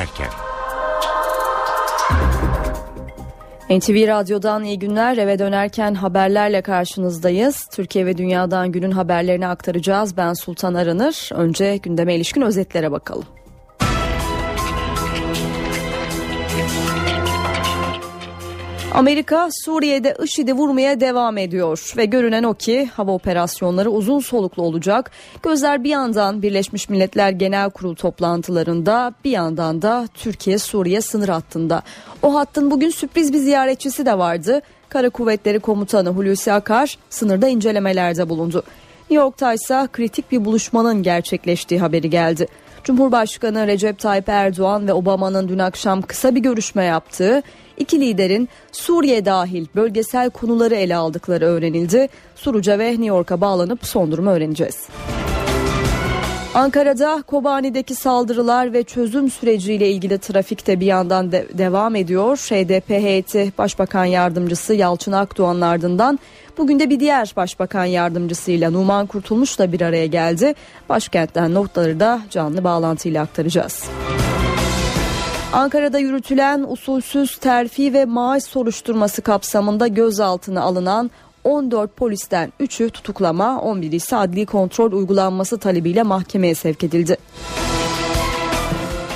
[0.00, 0.28] dönerken.
[3.70, 5.16] NTV Radyo'dan iyi günler.
[5.16, 7.68] Eve dönerken haberlerle karşınızdayız.
[7.72, 10.16] Türkiye ve dünyadan günün haberlerini aktaracağız.
[10.16, 11.30] Ben Sultan Aranır.
[11.34, 13.24] Önce gündeme ilişkin özetlere bakalım.
[18.94, 25.10] Amerika Suriye'de IŞİD'i vurmaya devam ediyor ve görünen o ki hava operasyonları uzun soluklu olacak.
[25.42, 31.82] Gözler bir yandan Birleşmiş Milletler Genel Kurulu toplantılarında bir yandan da Türkiye-Suriye sınır hattında.
[32.22, 34.60] O hattın bugün sürpriz bir ziyaretçisi de vardı.
[34.88, 38.62] Kara Kuvvetleri Komutanı Hulusi Akar sınırda incelemelerde bulundu.
[39.00, 42.46] New York'ta ise kritik bir buluşmanın gerçekleştiği haberi geldi.
[42.84, 47.42] Cumhurbaşkanı Recep Tayyip Erdoğan ve Obama'nın dün akşam kısa bir görüşme yaptığı
[47.80, 52.08] iki liderin Suriye dahil bölgesel konuları ele aldıkları öğrenildi.
[52.36, 54.88] Suruca ve New York'a bağlanıp son durumu öğreneceğiz.
[56.54, 62.36] Ankara'da Kobani'deki saldırılar ve çözüm süreciyle ilgili trafikte bir yandan de devam ediyor.
[62.36, 66.18] HDP heyeti Başbakan Yardımcısı Yalçın Akdoğan'ın ardından
[66.58, 70.54] bugün de bir diğer Başbakan Yardımcısıyla Numan Kurtulmuş da bir araya geldi.
[70.88, 73.84] Başkentten notları da canlı bağlantıyla aktaracağız.
[75.52, 81.10] Ankara'da yürütülen usulsüz terfi ve maaş soruşturması kapsamında gözaltına alınan
[81.44, 87.16] 14 polisten 3'ü tutuklama, 11'i ise adli kontrol uygulanması talebiyle mahkemeye sevk edildi.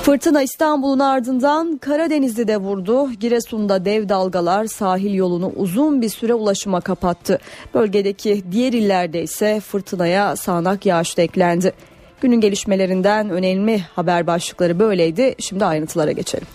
[0.03, 3.11] Fırtına İstanbul'un ardından Karadeniz'de de vurdu.
[3.11, 7.39] Giresun'da dev dalgalar sahil yolunu uzun bir süre ulaşıma kapattı.
[7.73, 11.73] Bölgedeki diğer illerde ise fırtınaya sağanak yağış da eklendi.
[12.21, 15.35] Günün gelişmelerinden önemli haber başlıkları böyleydi.
[15.39, 16.47] Şimdi ayrıntılara geçelim.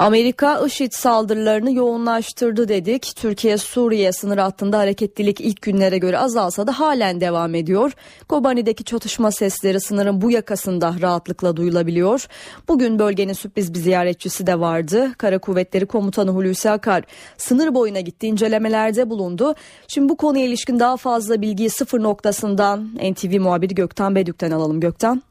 [0.00, 3.16] Amerika IŞİD saldırılarını yoğunlaştırdı dedik.
[3.16, 7.92] Türkiye Suriye sınır hattında hareketlilik ilk günlere göre azalsa da halen devam ediyor.
[8.28, 12.26] Kobani'deki çatışma sesleri sınırın bu yakasında rahatlıkla duyulabiliyor.
[12.68, 15.12] Bugün bölgenin sürpriz bir ziyaretçisi de vardı.
[15.18, 17.02] Kara Kuvvetleri Komutanı Hulusi Akar
[17.36, 19.54] sınır boyuna gitti incelemelerde bulundu.
[19.88, 25.22] Şimdi bu konuya ilişkin daha fazla bilgiyi sıfır noktasından NTV muhabiri Gökten Bedük'ten alalım Gökten.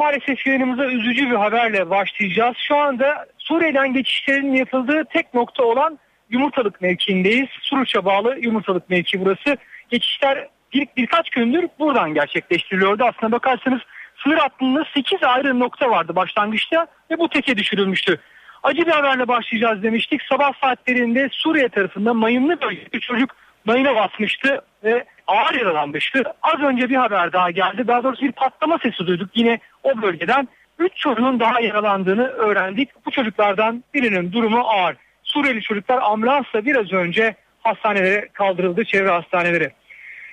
[0.00, 2.56] Maalesef yayınımıza üzücü bir haberle başlayacağız.
[2.68, 5.98] Şu anda Suriye'den geçişlerin yapıldığı tek nokta olan
[6.30, 7.48] Yumurtalık mevkiindeyiz.
[7.62, 9.56] Suruç'a bağlı Yumurtalık mevki burası.
[9.90, 13.04] Geçişler bir, birkaç gündür buradan gerçekleştiriliyordu.
[13.04, 13.80] Aslına bakarsanız
[14.22, 18.20] sınır hattında 8 ayrı nokta vardı başlangıçta ve bu teke düşürülmüştü.
[18.62, 20.22] Acı bir haberle başlayacağız demiştik.
[20.22, 23.30] Sabah saatlerinde Suriye tarafında mayınlı bölgede çocuk
[23.64, 26.22] mayına basmıştı ve ağır yaralanmıştı.
[26.42, 27.88] Az önce bir haber daha geldi.
[27.88, 30.48] Daha doğrusu bir patlama sesi duyduk yine o bölgeden.
[30.80, 33.06] 3 çocuğun daha yaralandığını öğrendik.
[33.06, 34.96] Bu çocuklardan birinin durumu ağır.
[35.22, 39.70] Suriyeli çocuklar ambulansla biraz önce hastanelere kaldırıldı, çevre hastaneleri.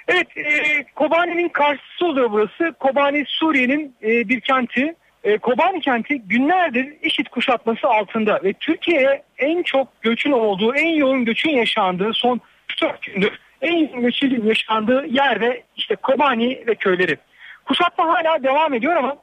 [0.07, 2.73] Evet, e, Kobani'nin karşısı oluyor burası.
[2.79, 4.95] Kobani Suriye'nin e, bir kenti.
[5.23, 11.25] E, Kobani kenti günlerdir IŞİD kuşatması altında ve Türkiye'ye en çok göçün olduğu, en yoğun
[11.25, 12.41] göçün yaşandığı son
[12.81, 17.17] 4 gündür en yoğun göçün yaşandığı yerde işte Kobani ve köyleri.
[17.65, 19.15] Kuşatma hala devam ediyor ama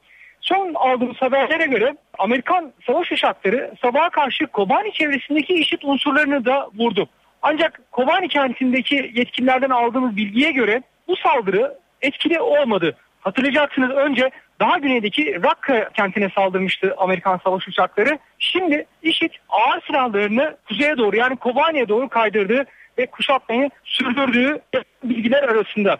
[0.44, 7.09] Son aldığımız haberlere göre Amerikan savaş uçakları sabaha karşı Kobani çevresindeki IŞİD unsurlarını da vurdu.
[7.43, 12.97] Ancak Kobani kentindeki yetkililerden aldığımız bilgiye göre bu saldırı etkili olmadı.
[13.21, 18.19] Hatırlayacaksınız önce daha güneydeki Rakka kentine saldırmıştı Amerikan savaş uçakları.
[18.38, 22.65] Şimdi IŞİD ağır silahlarını kuzeye doğru yani Kobani'ye doğru kaydırdığı
[22.99, 24.61] ve kuşatmayı sürdürdüğü
[25.05, 25.99] bilgiler arasında.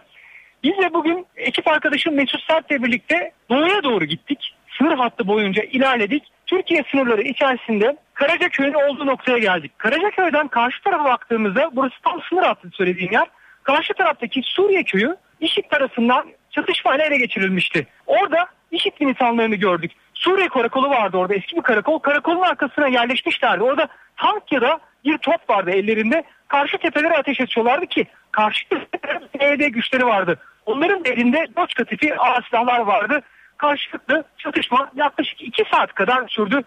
[0.65, 4.55] Biz de bugün ekip arkadaşım Mesut Sert'le birlikte doğuya doğru gittik.
[4.77, 6.23] Sınır hattı boyunca ilerledik.
[6.45, 9.71] Türkiye sınırları içerisinde Karacaköy'ün olduğu noktaya geldik.
[9.77, 13.27] Karacaköy'den karşı tarafa baktığımızda burası tam sınır hattı söylediğim yer.
[13.63, 17.87] Karşı taraftaki Suriye köyü IŞİD tarafından çatışmayla ele geçirilmişti.
[18.07, 19.91] Orada IŞİD militanlarını gördük.
[20.13, 21.99] Suriye karakolu vardı orada eski bir karakol.
[21.99, 23.63] Karakolun arkasına yerleşmişlerdi.
[23.63, 23.87] Orada
[24.17, 26.23] tank ya da bir top vardı ellerinde.
[26.47, 30.39] Karşı tepelere ateş ediyorlardı ki karşı tepelerde güçleri vardı.
[30.65, 33.21] Onların elinde Doçka tipi ağır silahlar vardı.
[33.57, 36.61] Karşılıklı çatışma yaklaşık 2 saat kadar sürdü.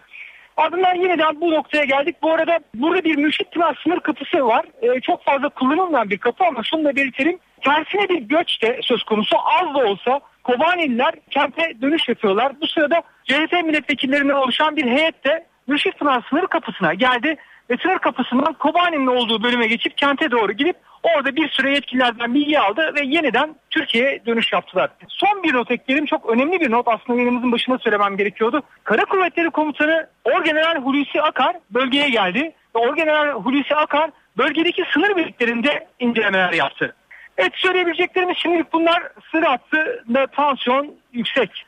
[0.57, 2.15] Ardından yeniden bu noktaya geldik.
[2.21, 4.65] Bu arada burada bir mürşit Timas sınır kapısı var.
[4.81, 7.39] Ee, çok fazla kullanılmayan bir kapı ama şunu da belirtelim.
[7.61, 12.61] Tersine bir göç de söz konusu az da olsa Kobanililer kente dönüş yapıyorlar.
[12.61, 17.35] Bu sırada CHP milletvekillerinden oluşan bir heyet de Mürşit Pınar sınır kapısına geldi
[17.69, 22.59] ve sınır kapısından Kobani'nin olduğu bölüme geçip kente doğru gidip orada bir süre yetkililerden bilgi
[22.59, 24.89] aldı ve yeniden Türkiye'ye dönüş yaptılar.
[25.07, 26.05] Son bir not ekleyelim.
[26.05, 28.61] Çok önemli bir not aslında yayınımızın başında söylemem gerekiyordu.
[28.83, 32.51] Kara Kuvvetleri Komutanı Orgeneral Hulusi Akar bölgeye geldi.
[32.75, 36.95] Ve Orgeneral Hulusi Akar bölgedeki sınır birliklerinde incelemeler yaptı.
[37.37, 41.65] Evet söyleyebileceklerimiz şimdilik bunlar sınır hattında tansiyon yüksek.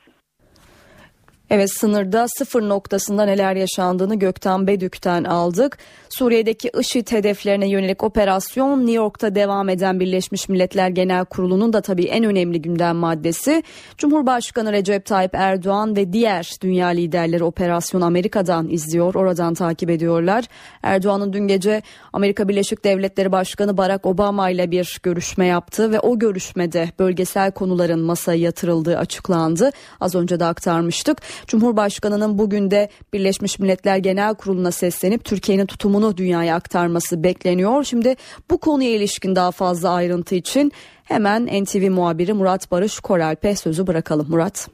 [1.50, 5.78] Evet sınırda sıfır noktasında neler yaşandığını Gökten Bedük'ten aldık.
[6.08, 12.04] Suriye'deki IŞİD hedeflerine yönelik operasyon New York'ta devam eden Birleşmiş Milletler Genel Kurulu'nun da tabii
[12.04, 13.62] en önemli gündem maddesi.
[13.98, 20.44] Cumhurbaşkanı Recep Tayyip Erdoğan ve diğer dünya liderleri operasyonu Amerika'dan izliyor, oradan takip ediyorlar.
[20.82, 26.18] Erdoğan'ın dün gece Amerika Birleşik Devletleri Başkanı Barack Obama ile bir görüşme yaptı ve o
[26.18, 29.70] görüşmede bölgesel konuların masaya yatırıldığı açıklandı.
[30.00, 31.18] Az önce de aktarmıştık.
[31.46, 37.84] Cumhurbaşkanının bugün de Birleşmiş Milletler Genel Kurulu'na seslenip Türkiye'nin tutumunu dünyaya aktarması bekleniyor.
[37.84, 38.16] Şimdi
[38.50, 40.72] bu konuya ilişkin daha fazla ayrıntı için
[41.04, 44.26] hemen NTV muhabiri Murat Barış Koralp'e sözü bırakalım.
[44.30, 44.68] Murat.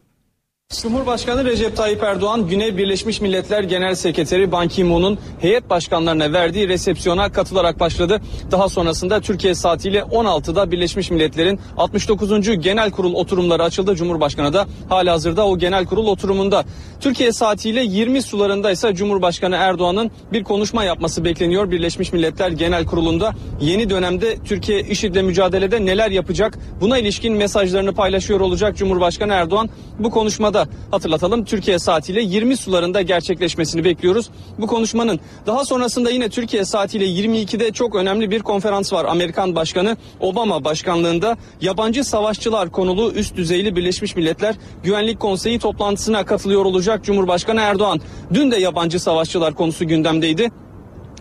[0.83, 7.33] Cumhurbaşkanı Recep Tayyip Erdoğan Güney Birleşmiş Milletler Genel Sekreteri Ban Ki-moon'un heyet başkanlarına verdiği resepsiyona
[7.33, 8.21] katılarak başladı.
[8.51, 12.61] Daha sonrasında Türkiye saatiyle 16'da Birleşmiş Milletler'in 69.
[12.61, 13.95] Genel Kurul oturumları açıldı.
[13.95, 16.65] Cumhurbaşkanı da hala hazırda o genel kurul oturumunda.
[17.01, 21.71] Türkiye saatiyle 20 sularında ise Cumhurbaşkanı Erdoğan'ın bir konuşma yapması bekleniyor.
[21.71, 26.59] Birleşmiş Milletler Genel Kurulu'nda yeni dönemde Türkiye IŞİD'le mücadelede neler yapacak?
[26.81, 29.71] Buna ilişkin mesajlarını paylaşıyor olacak Cumhurbaşkanı Erdoğan.
[29.99, 34.31] Bu konuşmada da hatırlatalım Türkiye saatiyle 20 sularında gerçekleşmesini bekliyoruz.
[34.59, 39.05] Bu konuşmanın daha sonrasında yine Türkiye saatiyle 22'de çok önemli bir konferans var.
[39.05, 46.65] Amerikan Başkanı Obama başkanlığında yabancı savaşçılar konulu üst düzeyli Birleşmiş Milletler Güvenlik Konseyi toplantısına katılıyor
[46.65, 48.01] olacak Cumhurbaşkanı Erdoğan.
[48.35, 50.51] Dün de yabancı savaşçılar konusu gündemdeydi.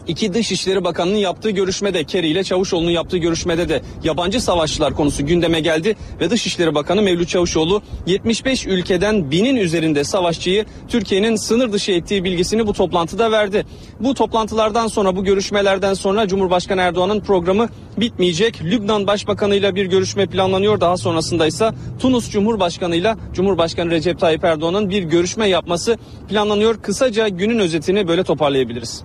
[0.07, 5.59] İki Dışişleri Bakanı'nın yaptığı görüşmede Kerry ile Çavuşoğlu'nun yaptığı görüşmede de yabancı savaşçılar konusu gündeme
[5.59, 12.23] geldi ve Dışişleri Bakanı Mevlüt Çavuşoğlu 75 ülkeden binin üzerinde savaşçıyı Türkiye'nin sınır dışı ettiği
[12.23, 13.65] bilgisini bu toplantıda verdi.
[13.99, 18.63] Bu toplantılardan sonra bu görüşmelerden sonra Cumhurbaşkanı Erdoğan'ın programı bitmeyecek.
[18.63, 20.81] Lübnan Başbakanı ile bir görüşme planlanıyor.
[20.81, 25.97] Daha sonrasında ise Tunus Cumhurbaşkanı ile Cumhurbaşkanı Recep Tayyip Erdoğan'ın bir görüşme yapması
[26.29, 26.81] planlanıyor.
[26.81, 29.03] Kısaca günün özetini böyle toparlayabiliriz.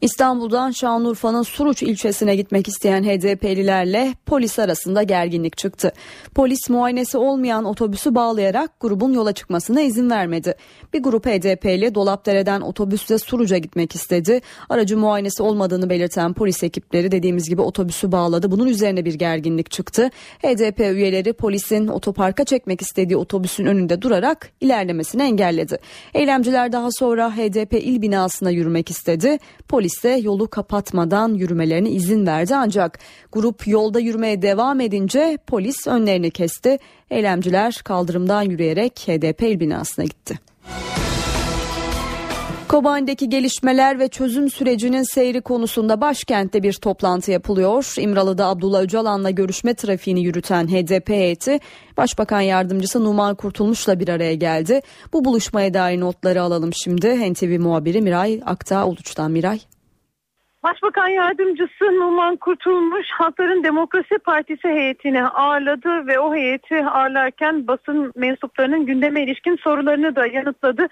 [0.00, 5.92] İstanbul'dan Şanlıurfa'nın Suruç ilçesine gitmek isteyen HDP'lilerle polis arasında gerginlik çıktı.
[6.34, 10.54] Polis muayenesi olmayan otobüsü bağlayarak grubun yola çıkmasına izin vermedi.
[10.92, 14.40] Bir grup HDP'li Dolapdere'den otobüsle Suruç'a gitmek istedi.
[14.68, 18.50] Aracı muayenesi olmadığını belirten polis ekipleri dediğimiz gibi otobüsü bağladı.
[18.50, 20.10] Bunun üzerine bir gerginlik çıktı.
[20.42, 25.78] HDP üyeleri polisin otoparka çekmek istediği otobüsün önünde durarak ilerlemesini engelledi.
[26.14, 29.38] Eylemciler daha sonra HDP il binasına yürümek istedi.
[29.68, 32.98] Polis de yolu kapatmadan yürümelerine izin verdi ancak
[33.32, 36.78] grup yolda yürümeye devam edince polis önlerini kesti.
[37.10, 40.38] Eylemciler kaldırımdan yürüyerek HDP il binasına gitti.
[42.68, 47.94] Kobani'deki gelişmeler ve çözüm sürecinin seyri konusunda başkentte bir toplantı yapılıyor.
[47.98, 51.58] İmralı'da Abdullah Öcalan'la görüşme trafiğini yürüten HDP heyeti
[51.96, 54.80] Başbakan Yardımcısı Numan Kurtulmuş'la bir araya geldi.
[55.12, 57.32] Bu buluşmaya dair notları alalım şimdi.
[57.32, 59.58] NTV muhabiri Miray Aktağ Uluç'tan Miray.
[60.62, 68.86] Başbakan Yardımcısı Numan Kurtulmuş Halkların Demokrasi Partisi heyetini ağırladı ve o heyeti ağırlarken basın mensuplarının
[68.86, 70.88] gündeme ilişkin sorularını da yanıtladı.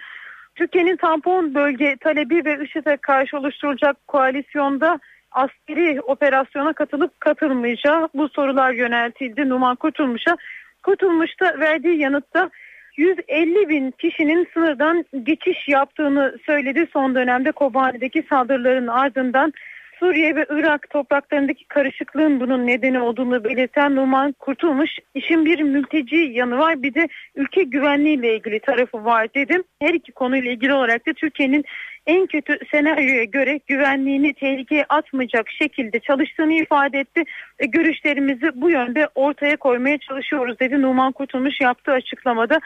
[0.57, 4.99] Türkiye'nin tampon bölge talebi ve IŞİD'e karşı oluşturulacak koalisyonda
[5.33, 10.37] askeri operasyona katılıp katılmayacağı bu sorular yöneltildi Numan Kurtulmuş'a.
[10.83, 12.51] Kurtulmuş da verdiği yanıtta
[12.97, 16.87] 150 bin kişinin sınırdan geçiş yaptığını söyledi.
[16.93, 19.53] Son dönemde Kobani'deki saldırıların ardından
[19.99, 26.59] Suriye ve Irak topraklarındaki karışıklığın bunun nedeni olduğunu belirten Numan Kurtulmuş işin bir mülteci yanı
[26.59, 29.65] var bir de ülke güvenliği ile ilgili tarafı var dedim.
[29.83, 31.65] Her iki konuyla ilgili olarak da Türkiye'nin
[32.07, 37.25] en kötü senaryoya göre güvenliğini tehlikeye atmayacak şekilde çalıştığını ifade etti.
[37.61, 42.61] ve Görüşlerimizi bu yönde ortaya koymaya çalışıyoruz dedi Numan Kurtulmuş yaptığı açıklamada.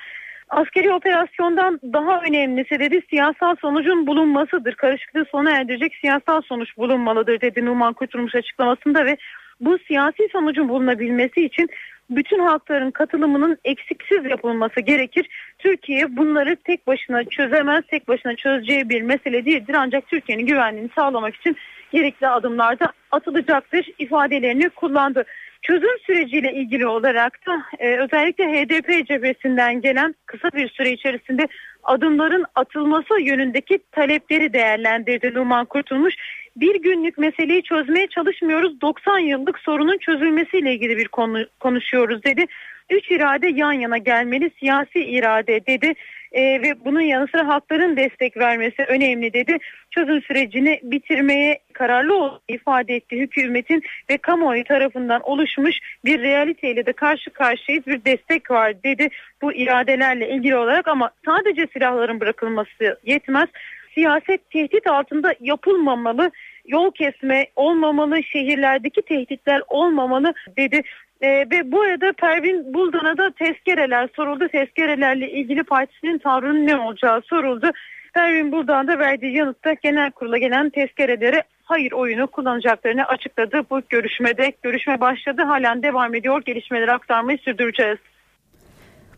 [0.50, 4.74] Askeri operasyondan daha önemlisi dedi siyasal sonucun bulunmasıdır.
[4.74, 9.16] Karışıklığı sona erdirecek siyasal sonuç bulunmalıdır dedi Numan Kurtulmuş açıklamasında ve
[9.60, 11.68] bu siyasi sonucun bulunabilmesi için
[12.10, 15.28] bütün halkların katılımının eksiksiz yapılması gerekir.
[15.58, 19.74] Türkiye bunları tek başına çözemez, tek başına çözeceği bir mesele değildir.
[19.78, 21.56] Ancak Türkiye'nin güvenliğini sağlamak için
[21.92, 25.24] gerekli adımlarda atılacaktır ifadelerini kullandı.
[25.62, 31.48] Çözüm süreciyle ilgili olarak da e, özellikle HDP cephesinden gelen kısa bir süre içerisinde
[31.82, 36.14] adımların atılması yönündeki talepleri değerlendirdi Numan Kurtulmuş.
[36.56, 38.80] Bir günlük meseleyi çözmeye çalışmıyoruz.
[38.80, 42.46] 90 yıllık sorunun çözülmesiyle ilgili bir konu konuşuyoruz dedi.
[42.90, 45.94] Üç irade yan yana gelmeli siyasi irade dedi.
[46.32, 49.58] e, ve bunun yanı sıra halkların destek vermesi önemli dedi.
[49.90, 56.92] Çözüm sürecini bitirmeye kararlı olduğunu ifade etti hükümetin ve kamuoyu tarafından oluşmuş bir realiteyle de
[56.92, 59.08] karşı karşıyayız bir destek var dedi
[59.42, 63.48] bu iradelerle ilgili olarak ama sadece silahların bırakılması yetmez.
[63.94, 66.30] Siyaset tehdit altında yapılmamalı
[66.66, 70.82] yol kesme olmamalı, şehirlerdeki tehditler olmamalı dedi.
[71.22, 74.48] Ee, ve bu arada Pervin Buldan'a da tezkereler soruldu.
[74.48, 77.70] Tezkerelerle ilgili partisinin tavrının ne olacağı soruldu.
[78.14, 83.62] Pervin Buldan da verdiği yanıtta genel kurula gelen tezkerelere hayır oyunu kullanacaklarını açıkladı.
[83.70, 85.42] Bu görüşmede görüşme başladı.
[85.42, 86.42] Halen devam ediyor.
[86.44, 87.98] Gelişmeleri aktarmayı sürdüreceğiz.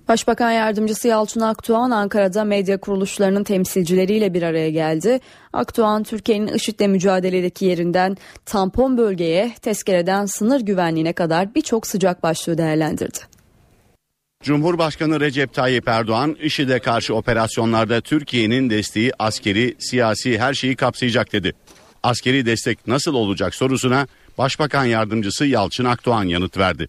[0.08, 5.20] Başbakan Yardımcısı Yalçın Aktuğan Ankara'da medya kuruluşlarının temsilcileriyle bir araya geldi.
[5.52, 8.16] Aktuğan Türkiye'nin IŞİD'le mücadeledeki yerinden
[8.46, 13.18] tampon bölgeye, tezkereden sınır güvenliğine kadar birçok sıcak başlığı değerlendirdi.
[14.42, 21.52] Cumhurbaşkanı Recep Tayyip Erdoğan IŞİD'e karşı operasyonlarda Türkiye'nin desteği askeri, siyasi her şeyi kapsayacak dedi.
[22.02, 24.06] Askeri destek nasıl olacak sorusuna
[24.38, 26.88] Başbakan Yardımcısı Yalçın Akdoğan yanıt verdi.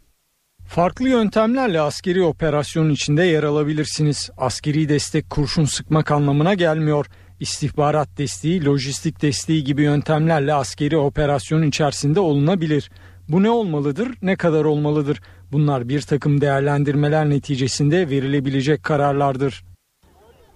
[0.76, 4.30] Farklı yöntemlerle askeri operasyonun içinde yer alabilirsiniz.
[4.38, 7.06] Askeri destek kurşun sıkmak anlamına gelmiyor.
[7.40, 12.92] İstihbarat desteği, lojistik desteği gibi yöntemlerle askeri operasyonun içerisinde olunabilir.
[13.30, 15.22] Bu ne olmalıdır, ne kadar olmalıdır?
[15.52, 19.64] Bunlar bir takım değerlendirmeler neticesinde verilebilecek kararlardır.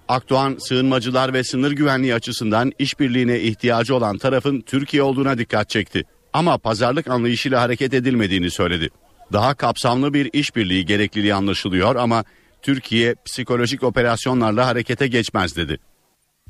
[0.07, 6.03] Akdoğan sığınmacılar ve sınır güvenliği açısından işbirliğine ihtiyacı olan tarafın Türkiye olduğuna dikkat çekti.
[6.33, 8.89] Ama pazarlık anlayışıyla hareket edilmediğini söyledi.
[9.33, 12.23] Daha kapsamlı bir işbirliği gerekliliği anlaşılıyor ama
[12.61, 15.79] Türkiye psikolojik operasyonlarla harekete geçmez dedi.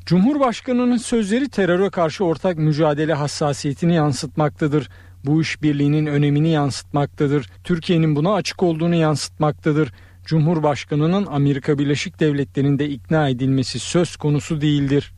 [0.06, 4.90] Cumhurbaşkanının sözleri teröre karşı ortak mücadele hassasiyetini yansıtmaktadır.
[5.26, 7.50] Bu işbirliğinin önemini yansıtmaktadır.
[7.64, 9.92] Türkiye'nin buna açık olduğunu yansıtmaktadır.
[10.26, 15.14] Cumhurbaşkanının Amerika Birleşik Devletleri'nde ikna edilmesi söz konusu değildir.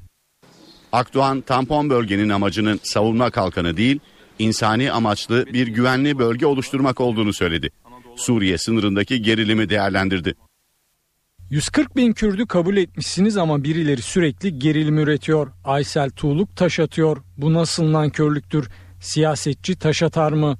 [0.91, 3.99] Akdoğan tampon bölgenin amacının savunma kalkanı değil,
[4.39, 7.69] insani amaçlı bir güvenli bölge oluşturmak olduğunu söyledi.
[8.15, 10.35] Suriye sınırındaki gerilimi değerlendirdi.
[11.49, 15.47] 140 bin Kürdü kabul etmişsiniz ama birileri sürekli gerilim üretiyor.
[15.65, 17.17] Aysel Tuğluk taş atıyor.
[17.37, 18.69] Bu nasıl nankörlüktür?
[19.01, 20.57] Siyasetçi taş atar mı?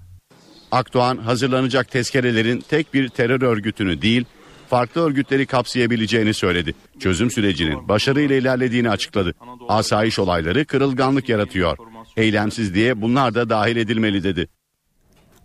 [0.72, 4.26] Akdoğan hazırlanacak tezkerelerin tek bir terör örgütünü değil,
[4.70, 6.74] farklı örgütleri kapsayabileceğini söyledi.
[7.00, 9.34] Çözüm sürecinin başarıyla ilerlediğini açıkladı.
[9.68, 11.78] Asayiş olayları kırılganlık yaratıyor.
[12.18, 14.48] Eylemsizliğe bunlar da dahil edilmeli dedi.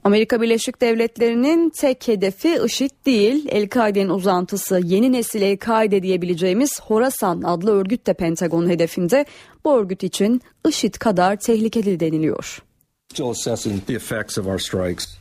[0.05, 7.71] Amerika Birleşik Devletleri'nin tek hedefi IŞİD değil, El-Kaide'nin uzantısı yeni nesil El-Kaide diyebileceğimiz Horasan adlı
[7.71, 9.25] örgüt de Pentagon hedefinde.
[9.65, 12.63] Bu örgüt için IŞİD kadar tehlikeli deniliyor.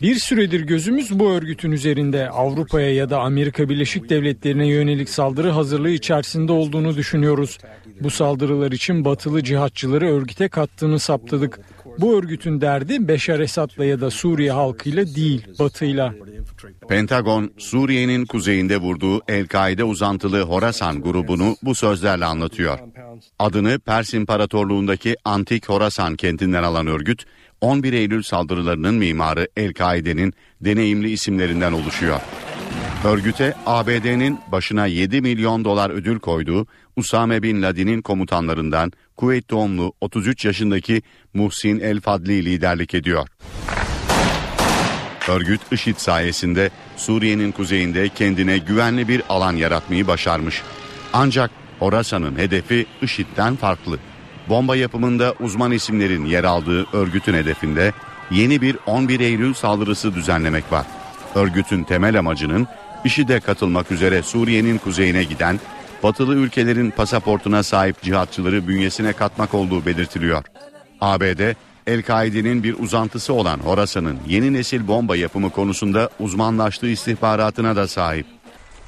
[0.02, 5.90] Bir süredir gözümüz bu örgütün üzerinde Avrupa'ya ya da Amerika Birleşik Devletleri'ne yönelik saldırı hazırlığı
[5.90, 7.58] içerisinde olduğunu düşünüyoruz.
[8.02, 11.60] Bu saldırılar için batılı cihatçıları örgüte kattığını saptadık.
[12.00, 16.14] Bu örgütün derdi Beşar Esad'la ya da Suriye halkıyla değil, batıyla.
[16.90, 22.80] Pentagon, Suriye'nin kuzeyinde vurduğu El-Kaide uzantılı Horasan grubunu bu sözlerle anlatıyor.
[23.40, 27.26] Adını Pers İmparatorluğundaki Antik Horasan kentinden alan örgüt,
[27.62, 32.20] 11 Eylül saldırılarının mimarı El-Kaide'nin deneyimli isimlerinden oluşuyor.
[33.06, 40.46] Örgüte ABD'nin başına 7 milyon dolar ödül koyduğu Usame Bin Laden'in komutanlarından Kuveyt doğumlu 33
[40.46, 41.02] yaşındaki
[41.34, 43.28] Muhsin El Fadli liderlik ediyor.
[45.28, 50.62] Örgüt IŞİD sayesinde Suriye'nin kuzeyinde kendine güvenli bir alan yaratmayı başarmış.
[51.14, 54.00] Ancak Horasan'ın hedefi IŞİD'den farklı.
[54.50, 57.94] Bomba yapımında uzman isimlerin yer aldığı örgütün hedefinde
[58.32, 60.86] yeni bir 11 Eylül saldırısı düzenlemek var.
[61.36, 62.68] Örgütün temel amacının
[63.06, 65.60] IŞİD'e katılmak üzere Suriye'nin kuzeyine giden
[66.04, 70.44] batılı ülkelerin pasaportuna sahip cihatçıları bünyesine katmak olduğu belirtiliyor.
[71.02, 71.54] ABD,
[71.88, 78.26] El-Kaide'nin bir uzantısı olan Horasan'ın yeni nesil bomba yapımı konusunda uzmanlaştığı istihbaratına da sahip.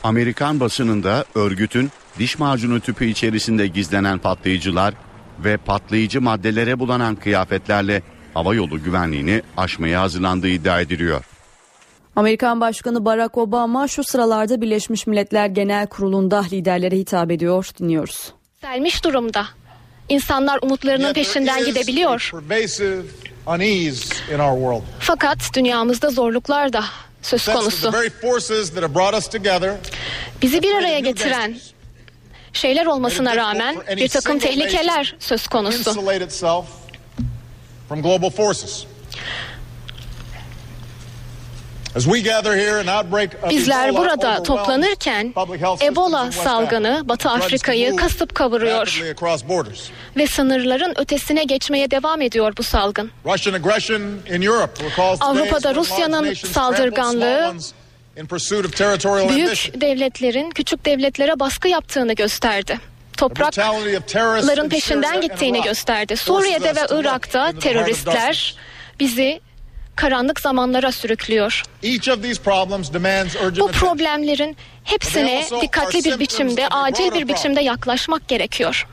[0.03, 4.93] Amerikan basınında örgütün diş macunu tüpü içerisinde gizlenen patlayıcılar
[5.43, 8.01] ve patlayıcı maddelere bulanan kıyafetlerle
[8.33, 11.34] havayolu güvenliğini aşmaya hazırlandığı iddia ediliyor.
[12.15, 17.69] Amerikan Başkanı Barack Obama şu sıralarda Birleşmiş Milletler Genel Kurulu'nda liderlere hitap ediyor.
[17.79, 18.33] Dinliyoruz.
[18.61, 19.45] Selmiş durumda.
[20.09, 22.29] İnsanlar umutlarının peşinden gidebiliyor.
[24.99, 26.83] Fakat dünyamızda zorluklar da
[27.21, 27.91] söz konusu.
[30.41, 31.57] Bizi bir araya getiren
[32.53, 35.77] şeyler olmasına rağmen bir takım tehlikeler söz konusu.
[43.49, 45.33] Bizler burada toplanırken
[45.81, 49.03] Ebola salgını Batı Afrika'yı kasıp kavuruyor
[50.17, 53.11] ve sınırların ötesine geçmeye devam ediyor bu salgın.
[55.21, 57.53] Avrupa'da Rusya'nın saldırganlığı
[59.29, 62.79] büyük devletlerin küçük devletlere baskı yaptığını gösterdi.
[63.17, 66.17] Toprakların peşinden gittiğini gösterdi.
[66.17, 68.55] Suriye'de ve Irak'ta teröristler
[68.99, 69.41] bizi
[69.95, 71.63] karanlık zamanlara sürüklüyor.
[73.59, 78.87] Bu problemlerin hepsine dikkatli bir biçimde, acil bir biçimde yaklaşmak gerekiyor.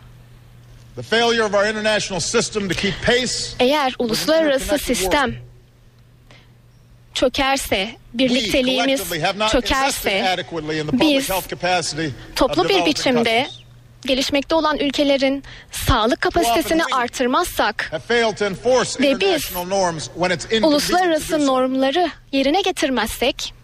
[3.61, 5.35] Eğer uluslararası sistem
[7.15, 9.01] çökerse, birlikteliğimiz
[9.53, 10.37] çökerse,
[10.93, 11.29] biz
[12.37, 13.49] toplu bir biçimde
[14.07, 15.43] gelişmekte olan ülkelerin
[15.73, 17.91] sağlık kapasitesini artırmazsak
[19.01, 19.51] ve biz
[20.63, 23.55] uluslararası normları yerine getirmezsek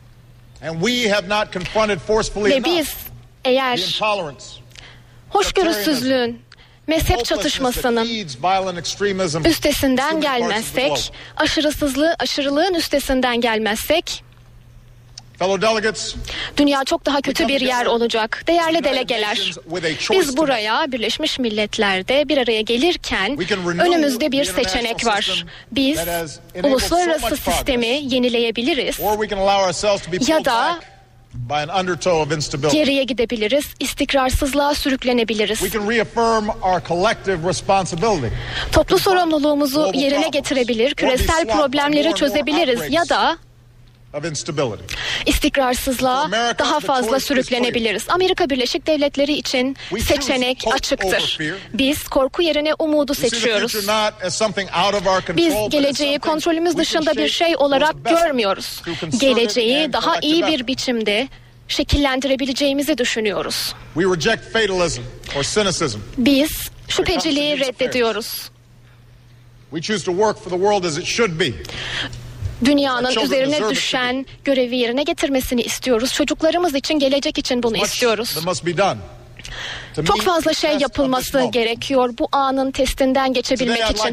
[2.50, 2.95] ve biz
[3.45, 3.76] eğer
[5.30, 6.42] hoşgörüsüzlüğün,
[6.87, 8.04] mezhep çatışmasının
[9.50, 14.25] üstesinden gelmezsek, aşırısızlığı, aşırılığın üstesinden gelmezsek
[16.57, 18.42] Dünya çok daha kötü bir yer olacak.
[18.49, 19.52] Değerli delegeler,
[20.12, 23.38] biz buraya Birleşmiş Milletler'de bir araya gelirken
[23.80, 25.45] önümüzde bir seçenek var.
[25.73, 25.99] Biz
[26.64, 28.99] uluslararası sistemi yenileyebiliriz
[30.28, 30.78] ya da
[32.73, 35.61] geriye gidebiliriz, istikrarsızlığa sürüklenebiliriz.
[38.73, 43.38] Toplu sorumluluğumuzu yerine getirebilir, küresel problemleri çözebiliriz ya da
[45.26, 48.04] istikrarsızlığa daha fazla sürüklenebiliriz.
[48.08, 51.38] Amerika Birleşik Devletleri için seçenek açıktır.
[51.74, 53.72] Biz korku yerine umudu seçiyoruz.
[55.36, 58.82] Biz geleceği kontrolümüz dışında bir şey olarak görmüyoruz.
[59.20, 61.28] Geleceği daha iyi bir biçimde
[61.68, 63.74] şekillendirebileceğimizi düşünüyoruz.
[66.18, 66.50] Biz
[66.88, 68.50] şüpheciliği reddediyoruz.
[72.64, 76.12] Dünyanın üzerine düşen görevi yerine getirmesini istiyoruz.
[76.12, 78.36] Çocuklarımız için, gelecek için bunu istiyoruz.
[80.06, 84.04] Çok fazla şey yapılması gerekiyor bu anın testinden geçebilmek için.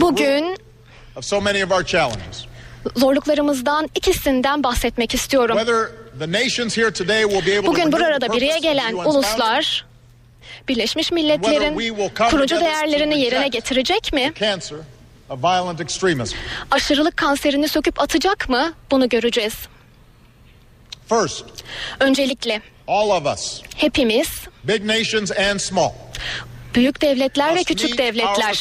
[0.00, 0.56] Bugün
[2.96, 5.58] zorluklarımızdan ikisinden bahsetmek istiyorum.
[7.66, 9.86] Bugün burada bir araya gelen uluslar
[10.68, 11.74] Birleşmiş Milletler'in
[12.30, 14.32] kurucu değerlerini yerine getirecek mi?
[16.70, 18.72] Aşırılık kanserini söküp atacak mı?
[18.90, 19.54] Bunu göreceğiz.
[22.00, 22.60] Öncelikle
[23.76, 24.28] hepimiz
[26.74, 28.54] büyük devletler ve küçük devletler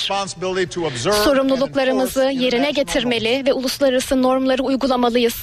[1.23, 5.35] sorumluluklarımızı yerine getirmeli ve uluslararası normları uygulamalıyız.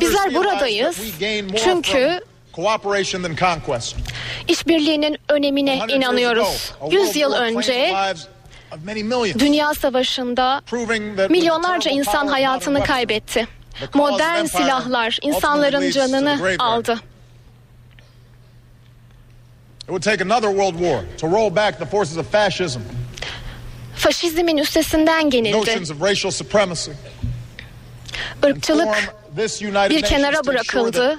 [0.00, 0.96] Bizler buradayız
[1.64, 2.20] çünkü
[4.48, 6.72] işbirliğinin önemine inanıyoruz.
[6.90, 7.92] Yüz yıl önce
[9.38, 10.62] Dünya Savaşı'nda
[11.30, 13.46] milyonlarca insan hayatını kaybetti.
[13.94, 17.00] Modern silahlar insanların canını aldı.
[23.96, 25.56] Faşizmin üstesinden genildi.
[28.46, 28.88] Irkçılık
[29.90, 31.18] bir kenara bırakıldı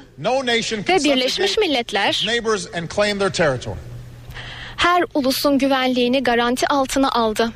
[0.89, 2.26] ve Birleşmiş Milletler
[4.86, 7.52] her ulusun güvenliğini garanti altına aldı.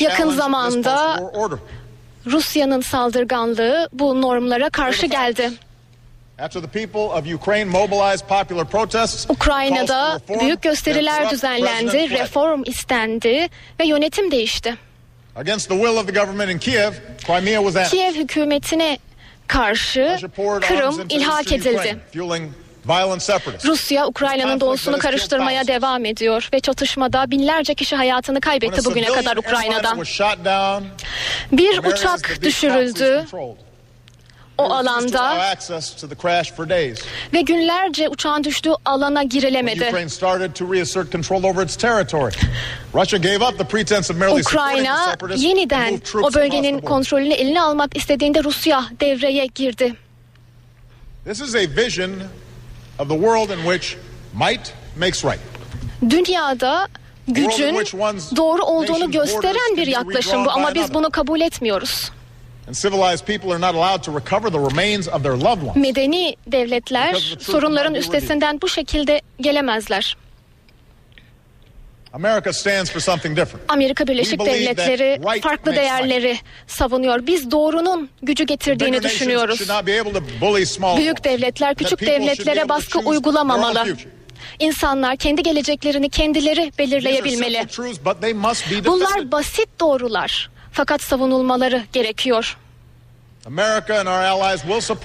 [0.00, 1.16] Yakın zamanda
[2.26, 5.50] Rusya'nın saldırganlığı bu normlara karşı geldi.
[9.28, 13.48] Ukrayna'da büyük gösteriler düzenlendi, reform istendi
[13.80, 14.74] ve yönetim değişti.
[17.90, 18.98] Kiev hükümetine
[19.46, 20.16] karşı
[20.68, 21.96] Kırım ilhak edildi.
[23.64, 29.96] Rusya Ukrayna'nın doğusunu karıştırmaya devam ediyor ve çatışmada binlerce kişi hayatını kaybetti bugüne kadar Ukrayna'da.
[31.52, 33.24] Bir uçak düşürüldü
[34.58, 35.54] o alanda
[37.32, 39.92] ve günlerce uçağın düştüğü alana girilemedi.
[44.40, 49.94] Ukrayna yeniden o bölgenin kontrolünü eline almak istediğinde Rusya devreye girdi.
[51.24, 52.10] This is a vision
[52.98, 53.96] of the world in which
[54.34, 55.40] might makes right.
[56.10, 56.88] Dünyada
[57.28, 57.74] gücün
[58.36, 62.10] doğru olduğunu gösteren bir yaklaşım bu ama biz bunu kabul etmiyoruz.
[65.76, 70.16] Medeni devletler sorunların üstesinden bu şekilde gelemezler.
[70.16, 72.03] America stands for something different.
[73.68, 77.26] Amerika Birleşik Devletleri farklı değerleri savunuyor.
[77.26, 79.58] Biz doğrunun gücü getirdiğini düşünüyoruz.
[80.98, 83.74] Büyük devletler küçük devletlere baskı uygulamamalı.
[84.58, 87.56] İnsanlar kendi geleceklerini kendileri belirleyebilmeli.
[88.92, 90.50] Bunlar basit doğrular.
[90.72, 92.56] Fakat savunulmaları gerekiyor.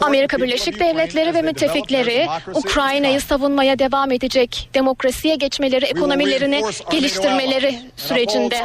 [0.07, 4.69] Amerika Birleşik Devletleri ve müttefikleri Ukrayna'yı savunmaya devam edecek.
[4.73, 8.55] Demokrasiye geçmeleri, ekonomilerini geliştirmeleri sürecinde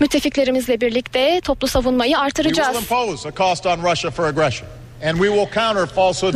[0.00, 2.76] müttefiklerimizle birlikte toplu savunmayı artıracağız.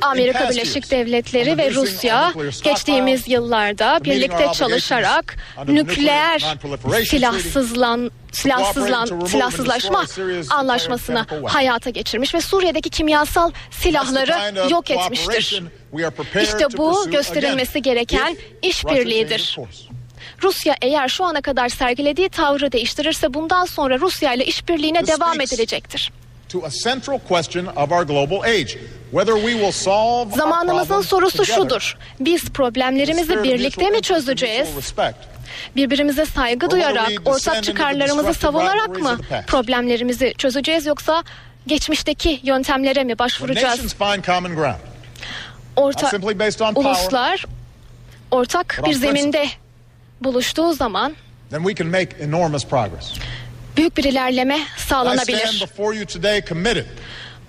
[0.01, 0.91] Amerika Birleşik.
[0.91, 2.33] Devletleri ve Rusya
[2.65, 5.37] geçtiğimiz yıllarda birlikte çalışarak
[5.69, 6.57] nükleer
[7.05, 10.05] silahsızlan silahsızlan silahsızlaşma
[10.51, 15.63] anlaşmasını hayata geçirmiş ve Suriye'deki kimyasal silahları yok etmiştir.
[16.43, 19.57] İşte bu gösterilmesi gereken işbirliğidir.
[20.43, 26.13] Rusya eğer şu ana kadar sergilediği tavrı değiştirirse bundan sonra Rusya ile işbirliğine devam edilecektir.
[26.49, 28.79] To a central question of our global age.
[29.11, 31.97] Whether we will solve our Zamanımızın sorusu şudur.
[32.21, 34.69] Biz problemlerimizi birlikte mi çözeceğiz?
[35.77, 41.25] Birbirimize saygı duyarak, ortak çıkarlarımızı savunarak mı problemlerimizi çözeceğiz yoksa
[41.67, 43.95] geçmişteki yöntemlere mi başvuracağız?
[45.77, 46.11] Orta
[46.75, 47.45] uluslar
[48.31, 49.47] ortak bir zeminde
[50.21, 51.15] buluştuğu zaman
[53.79, 55.67] büyük bir ilerleme sağlanabilir.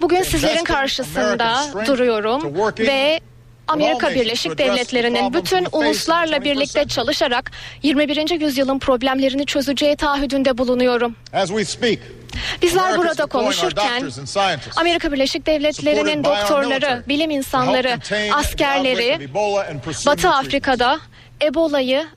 [0.01, 3.19] Bugün sizlerin karşısında duruyorum ve
[3.67, 7.51] Amerika Birleşik Devletleri'nin bütün uluslarla 21st birlikte çalışarak
[7.83, 8.41] 21.
[8.41, 11.15] yüzyılın problemlerini çözeceği taahhüdünde bulunuyorum.
[12.61, 14.09] Bizler burada konuşurken
[14.75, 17.99] Amerika Birleşik Devletleri'nin doktorları, bilim insanları,
[18.33, 19.29] askerleri
[20.05, 20.29] Batı.
[20.29, 20.99] Afrika'da
[21.41, 22.07] Ebola'yı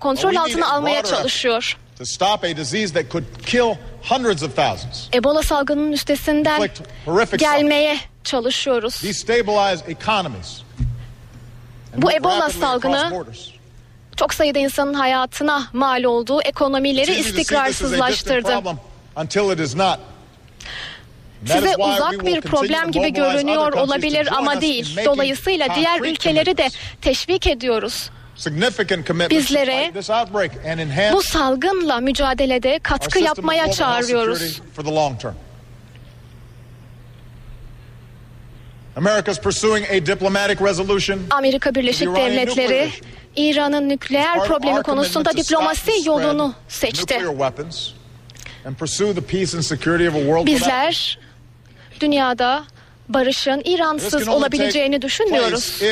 [0.00, 1.76] kontrol altına almaya çalışıyor.
[1.98, 6.70] To stop a disease that could kill hundreds of thousands, Ebola salgının üstesinden
[7.38, 9.02] gelmeye çalışıyoruz.
[9.02, 10.62] destabilize economies.
[11.96, 13.24] Bu Ebola salgını.
[14.16, 18.62] Çok sayıda insanın hayatına mal olduğu ekonomileri istikrarsızlaştırdı.
[21.46, 24.96] Size uzak bir problem gibi görünüyor olabilir ama değil.
[25.04, 26.68] Dolayısıyla diğer ülkeleri de
[27.00, 28.10] teşvik ediyoruz.
[29.30, 29.90] Bizlere
[31.12, 34.60] Bu salgınla mücadelede katkı yapmaya çağırıyoruz.
[41.30, 42.90] Amerika Birleşik Devletleri.
[43.36, 47.14] İran'ın nükleer problemi konusunda diplomasi yolunu seçti.
[50.46, 51.18] Bizler
[52.00, 52.64] dünyada
[53.08, 55.82] barışın İransız olabileceğini düşünmüyoruz.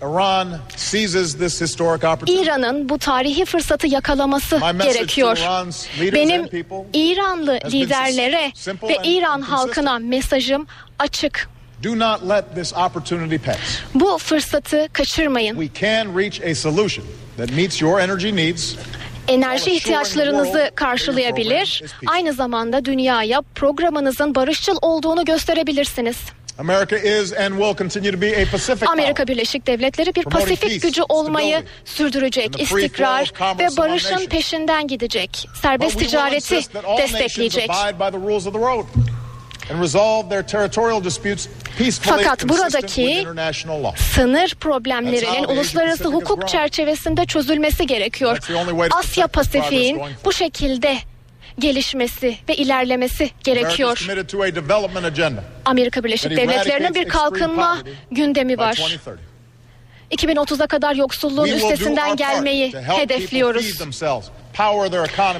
[0.00, 2.42] Place if Iran seizes this historic opportunity.
[2.42, 5.38] İran'ın bu tarihi fırsatı yakalaması gerekiyor.
[6.00, 6.48] Benim
[6.92, 10.66] İranlı liderlere ve İran halkına mesajım
[10.98, 11.48] açık.
[11.84, 13.56] Do not let this opportunity pass.
[13.94, 15.60] Bu fırsatı kaçırmayın.
[15.60, 18.76] We can reach a solution that meets your energy needs
[19.28, 21.82] Enerji ihtiyaçlarınızı karşılayabilir.
[22.06, 26.16] Aynı zamanda dünyaya programınızın barışçıl olduğunu gösterebilirsiniz.
[26.60, 29.28] America is and will continue to be a Pacific Amerika.
[29.28, 36.60] Birleşik Devletleri bir Pasifik gücü olmayı sürdürecek, istikrar ve barışın peşinden gidecek, serbest ticareti
[36.98, 37.70] destekleyecek.
[42.02, 43.26] Fakat buradaki
[44.14, 48.38] sınır problemlerinin uluslararası hukuk çerçevesinde çözülmesi gerekiyor.
[48.90, 50.98] Asya Pasifik'in bu şekilde
[51.60, 54.06] gelişmesi ve ilerlemesi gerekiyor.
[55.64, 57.78] Amerika Birleşik Devletleri'nin bir kalkınma
[58.10, 58.72] gündemi var.
[60.10, 60.50] 2030.
[60.60, 63.80] 2030'a kadar yoksulluğun üstesinden gelmeyi hedefliyoruz.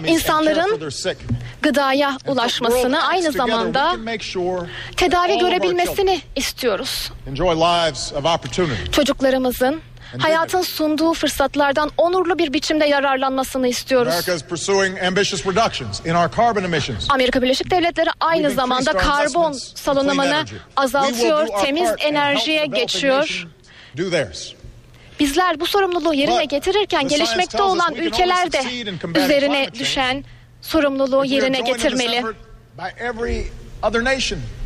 [0.06, 0.92] İnsanların.
[1.62, 3.96] Gıdaya ulaşmasını aynı zamanda
[4.96, 7.12] tedavi görebilmesini istiyoruz.
[8.92, 9.80] Çocuklarımızın
[10.18, 14.14] hayatın sunduğu fırsatlardan onurlu bir biçimde yararlanmasını istiyoruz.
[17.08, 20.44] Amerika Birleşik Devletleri aynı zamanda karbon salınımını
[20.76, 23.46] azaltıyor, temiz enerjiye geçiyor.
[25.20, 28.58] Bizler bu sorumluluğu yerine getirirken gelişmekte olan ülkeler de
[29.24, 30.24] üzerine düşen
[30.62, 32.22] sorumluluğu yerine getirmeli.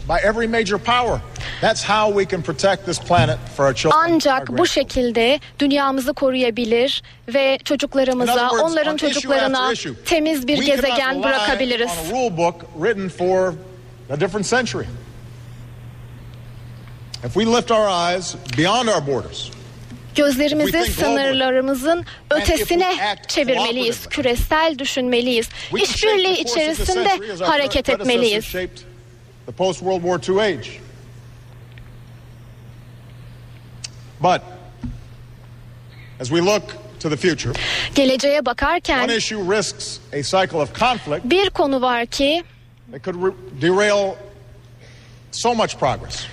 [0.09, 1.21] By every major power.
[1.61, 4.01] That's how we can protect this planet for our children.
[4.05, 11.23] Ancak bu şekilde dünyamızı koruyabilir ve çocuklarımıza, words, onların issue çocuklarına issue, temiz bir gezegen
[11.23, 11.91] bırakabiliriz.
[11.91, 13.55] a rule book written for
[14.11, 14.87] a different century.
[17.27, 19.51] If we lift our eyes beyond our borders,
[20.15, 22.93] Gözlerimizi sınırlarımızın ötesine
[23.29, 24.07] çevirmeliyiz.
[24.07, 25.49] Küresel düşünmeliyiz.
[25.83, 27.11] İşbirliği içerisinde
[27.45, 28.55] hareket etmeliyiz.
[29.47, 30.81] The post-World War II age.
[34.21, 34.43] But
[36.21, 36.63] as we look
[37.01, 37.53] to the future,
[37.95, 42.43] Geleceğe one bakarken issue risks a cycle of conflict bir konu var ki
[42.91, 44.17] that could derail
[45.31, 46.27] so much progress.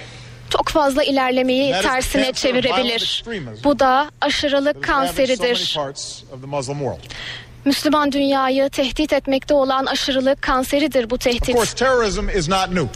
[0.51, 3.23] çok fazla ilerlemeyi tersine çevirebilir.
[3.63, 5.77] Bu da aşırılık kanseridir.
[7.65, 11.55] Müslüman dünyayı tehdit etmekte olan aşırılık kanseridir bu Of course, tehdit.
[12.29, 12.87] is not new.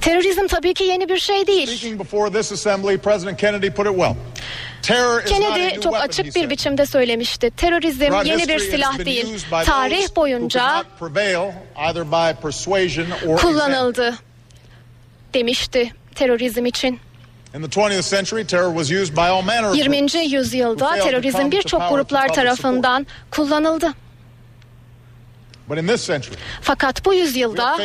[0.00, 1.68] Terörizm tabii ki yeni bir şey değil.
[2.52, 2.98] Assembly,
[5.26, 7.50] Kennedy çok açık bir biçimde söylemişti.
[7.50, 9.26] Terörizm yeni bir silah değil.
[9.64, 10.84] Tarih boyunca
[13.36, 14.14] kullanıldı
[15.34, 17.00] demişti terörizm için.
[17.54, 19.98] In the 20th century, terror was used by all manner of 20.
[20.00, 20.14] groups.
[20.32, 23.92] yüzyılda terörizm birçok gruplar tarafından kullanıldı.
[26.62, 27.76] Fakat bu yüzyılda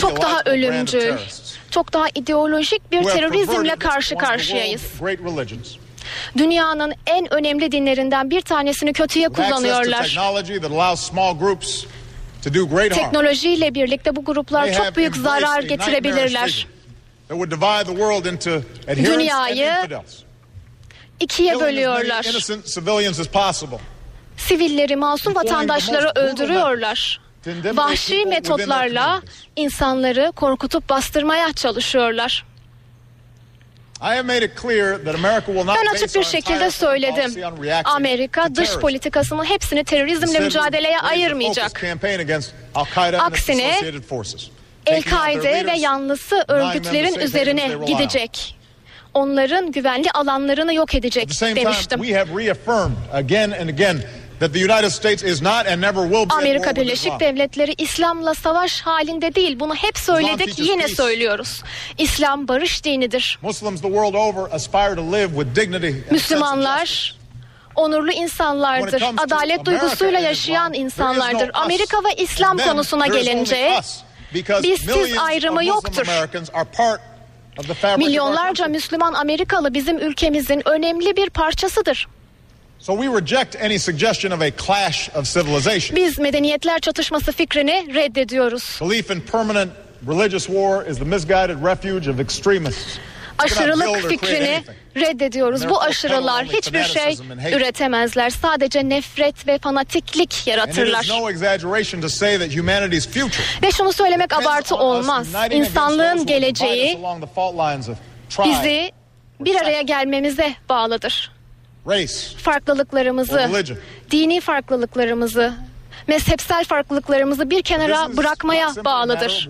[0.00, 1.14] çok daha ölümcül,
[1.70, 4.82] çok daha ideolojik bir terörizmle karşı karşıyayız.
[6.38, 10.16] Dünyanın en önemli dinlerinden bir tanesini kötüye kullanıyorlar.
[12.94, 16.66] Teknolojiyle birlikte bu gruplar çok büyük zarar getirebilirler.
[19.14, 19.56] Dünyayı.
[21.20, 22.24] İkiye bölüyorlar.
[22.24, 23.78] innocent civilians as possible.
[24.36, 27.20] Sivilleri, masum vatandaşları öldürüyorlar.
[27.76, 29.22] Vahşi metotlarla
[29.56, 32.44] insanları korkutup bastırmaya çalışıyorlar.
[35.76, 37.30] Ben açık bir şekilde söyledim.
[37.84, 41.66] Amerika dış politikasının hepsini terörizmle mücadeleye ayırmayacak.
[43.22, 43.80] Aksine,
[44.86, 48.56] El-Kaide ve yanlısı örgütlerin üzerine gidecek.
[49.14, 52.00] Onların güvenli alanlarını yok edecek demiştim.
[56.30, 57.20] Amerika Birleşik.
[57.20, 59.60] Devletleri İslam'la savaş halinde değil.
[59.60, 61.62] Bunu hep söyledik, yine söylüyoruz.
[61.98, 63.38] İslam barış dinidir.
[66.10, 67.16] Müslümanlar
[67.76, 69.02] onurlu insanlardır.
[69.16, 71.50] Adalet duygusuyla yaşayan insanlardır.
[71.54, 73.80] Amerika ve İslam konusuna gelince
[74.30, 76.06] us, because biz siz millions of ayrımı yoktur.
[77.98, 78.66] Milyonlarca.
[78.66, 82.08] Müslüman Amerikalı bizim ülkemizin önemli bir parçasıdır.
[85.96, 88.78] Biz medeniyetler çatışması fikrini reddediyoruz.
[88.80, 89.72] Belief in permanent
[90.08, 92.98] religious war is the misguided refuge of extremists.
[93.44, 94.62] Aşırılık fikrini
[94.96, 95.68] reddediyoruz.
[95.68, 97.16] Bu aşırılar hiçbir şey
[97.56, 98.30] üretemezler.
[98.30, 101.04] Sadece nefret ve fanatiklik yaratırlar.
[103.62, 105.26] Ve şunu söylemek abartı olmaz.
[105.54, 106.98] İnsanlığın geleceği
[108.44, 108.92] bizi
[109.40, 111.32] bir araya gelmemize bağlıdır.
[112.42, 113.40] Farklılıklarımızı,
[114.10, 115.52] dini farklılıklarımızı,
[116.06, 119.48] mezhepsel farklılıklarımızı bir kenara bırakmaya bağlıdır.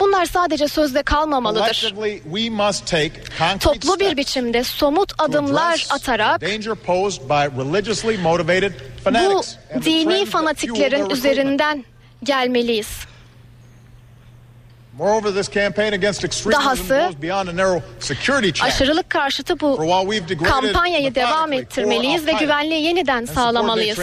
[0.00, 1.60] Bunlar sadece sözde kalmamalıdır.
[3.58, 6.42] Toplu bir biçimde somut adımlar atarak
[9.34, 9.42] bu
[9.84, 11.84] dini fanatiklerin üzerinden
[12.24, 12.88] gelmeliyiz.
[16.52, 17.10] Dahası.
[18.64, 19.76] Aşırılık karşıtı bu
[20.72, 23.98] kampanyayı devam ettirmeliyiz ve güvenliği yeniden sağlamalıyız.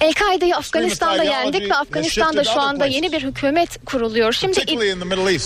[0.00, 4.32] El-Kaide'yi Afganistan'da yendik ve Afganistan'da şu anda yeni bir hükümet kuruluyor.
[4.32, 4.60] Şimdi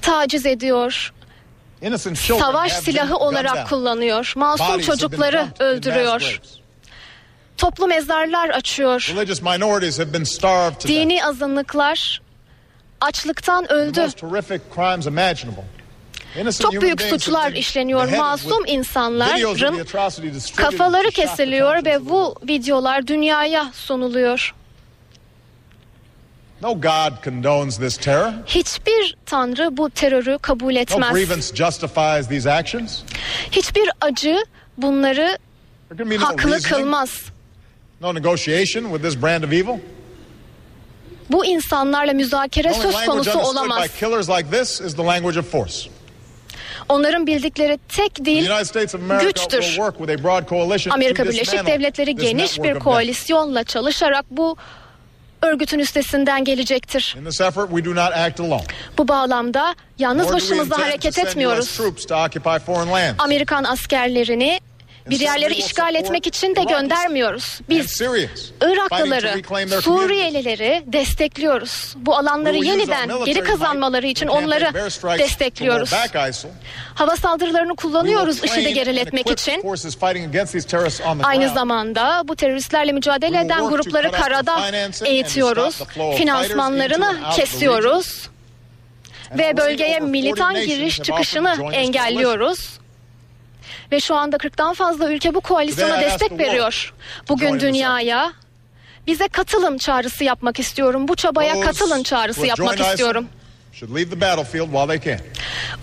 [0.00, 1.12] Taciz ediyor.
[2.40, 4.32] Savaş silahı olarak kullanıyor.
[4.36, 6.40] Masum çocukları öldürüyor.
[7.56, 9.12] Toplu mezarlar açıyor.
[10.88, 12.22] Dini azınlıklar
[13.00, 14.00] açlıktan öldü.
[16.62, 18.08] Çok büyük suçlar işleniyor.
[18.18, 19.84] Masum insanların
[20.56, 24.54] kafaları kesiliyor ve bu videolar dünyaya sunuluyor.
[26.62, 28.32] No God condones this terror.
[28.46, 31.12] Hiçbir tanrı bu terörü kabul No etmez.
[31.12, 33.02] grievance justifies these actions.
[33.50, 34.36] Hiçbir acı
[34.78, 35.38] bunları
[35.98, 37.22] no haklı reasoning, kılmaz.
[38.00, 39.78] no negotiation with this brand of evil.
[41.30, 43.88] Bu insanlarla müzakere söz konusu olamaz.
[44.00, 45.90] killers like this is the language of force.
[46.88, 48.48] Onların bildikleri tek dil
[49.20, 49.78] güçtür.
[50.90, 54.56] Amerika Birleşik Devletleri geniş bir koalisyonla çalışarak bu
[55.42, 57.16] örgütün üstesinden gelecektir.
[58.98, 61.68] Bu bağlamda yalnız to hareket etmiyoruz.
[63.18, 64.60] Amerikan askerlerini
[65.06, 67.60] bir yerleri işgal etmek için de göndermiyoruz.
[67.68, 68.00] Biz
[68.60, 69.42] Iraklıları.
[69.82, 71.94] Suriyelileri destekliyoruz.
[71.96, 75.92] Bu alanları yeniden geri kazanmaları için onları destekliyoruz.
[76.94, 79.62] Hava saldırılarını kullanıyoruz IŞİD'i geriletmek için.
[81.22, 84.70] Aynı zamanda bu teröristlerle mücadele eden grupları karada
[85.04, 85.82] eğitiyoruz.
[86.16, 88.28] Finansmanlarını kesiyoruz.
[89.38, 92.79] Ve bölgeye over 40 militan giriş çıkışını engelliyoruz.
[93.92, 96.94] Ve şu anda 40'tan fazla ülke bu koalisyona destek veriyor.
[97.28, 98.32] Bugün dünyaya
[99.06, 101.08] bize katılın çağrısı yapmak istiyorum.
[101.08, 103.26] Bu çabaya katılın çağrısı yapmak istiyorum.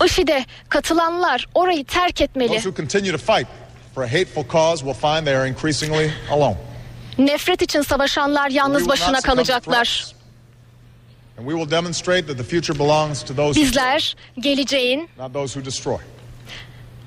[0.06, 2.52] IŞİD'e katılanlar orayı terk etmeli.
[7.18, 10.06] Nefret için savaşanlar yalnız başına kalacaklar.
[13.62, 15.08] Bizler geleceğin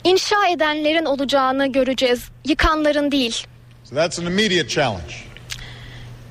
[0.03, 2.23] inşa edenlerin olacağını göreceğiz.
[2.45, 3.47] Yıkanların değil.
[3.83, 5.13] So that's an immediate challenge.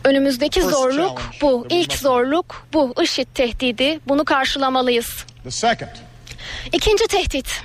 [0.04, 1.66] Önümüzdeki First zorluk bu.
[1.70, 2.94] İlk zorluk bu.
[3.02, 4.00] IŞİD tehdidi.
[4.08, 5.24] Bunu karşılamalıyız.
[5.44, 5.90] The second,
[6.72, 7.62] İkinci tehdit.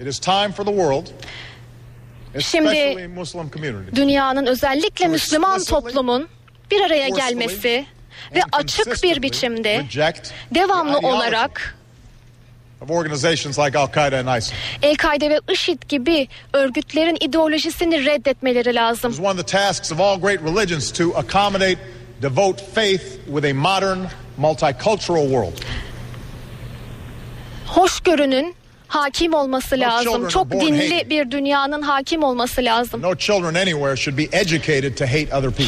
[0.00, 1.06] it is time for the world,
[2.40, 3.10] Şimdi
[3.94, 6.28] Dünyanın özellikle Müslüman toplumun
[6.70, 7.86] bir araya gelmesi
[8.34, 9.84] ve açık bir biçimde
[10.54, 11.77] devamlı olarak
[14.82, 19.14] El-Kaide ve IŞİD gibi örgütlerin ideolojisini reddetmeleri lazım.
[19.24, 21.78] One of the tasks of all great religions to accommodate,
[22.22, 23.98] devote faith with a modern,
[24.38, 25.62] multicultural world.
[27.66, 28.54] Hoşgörünün
[28.88, 30.12] hakim olması lazım.
[30.28, 33.02] Çok dinli bir dünyanın hakim olması lazım.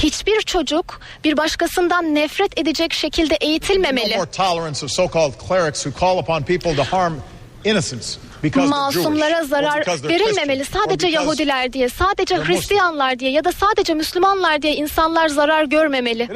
[0.02, 4.14] Hiçbir çocuk bir başkasından nefret edecek şekilde eğitilmemeli.
[8.70, 10.64] Masumlara zarar verilmemeli.
[10.64, 12.36] Sadece Yahudiler diye, sadece.
[12.44, 16.28] Hristiyanlar diye ya da sadece Müslümanlar diye insanlar zarar görmemeli.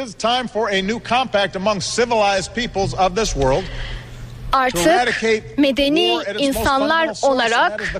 [4.54, 7.94] Artık eradicate medeni insanlar olarak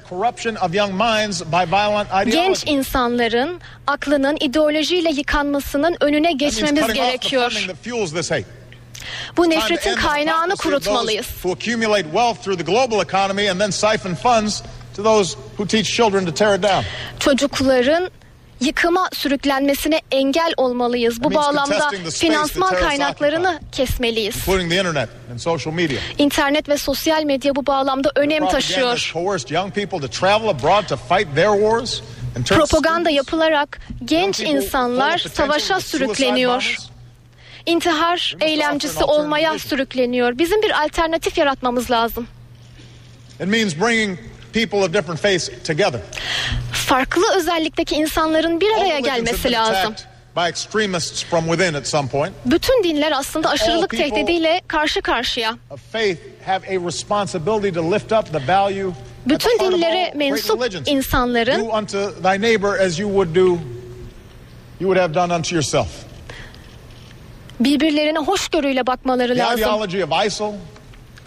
[2.31, 7.53] genç insanların aklının ideolojiyle yıkanmasının önüne geçmemiz gerekiyor.
[9.37, 11.27] Bu nefretin kaynağını kurutmalıyız.
[17.21, 18.11] Çocukların
[18.61, 21.23] yıkıma sürüklenmesine engel olmalıyız.
[21.23, 24.37] Bu bağlamda finansman kaynaklarını kesmeliyiz.
[26.19, 29.13] internet ve sosyal medya bu bağlamda önem taşıyor.
[32.49, 36.77] Propaganda yapılarak genç insanlar savaşa sürükleniyor.
[37.67, 40.39] İntihar eylemcisi olmaya sürükleniyor.
[40.39, 42.27] Bizim bir alternatif yaratmamız lazım.
[43.41, 44.19] It means bringing
[44.55, 46.01] people of different faiths together.
[46.73, 49.95] Farklı özellikteki insanların bir araya gelmesi lazım.
[50.37, 52.33] by extremists from within at some point.
[52.47, 55.57] Bütün dinler aslında aşırılık tehdidiyle karşı karşıya.
[59.27, 61.71] Bütün dinlere mensup insanların
[67.61, 69.81] birbirlerine hoşgörüyle bakmaları lazım.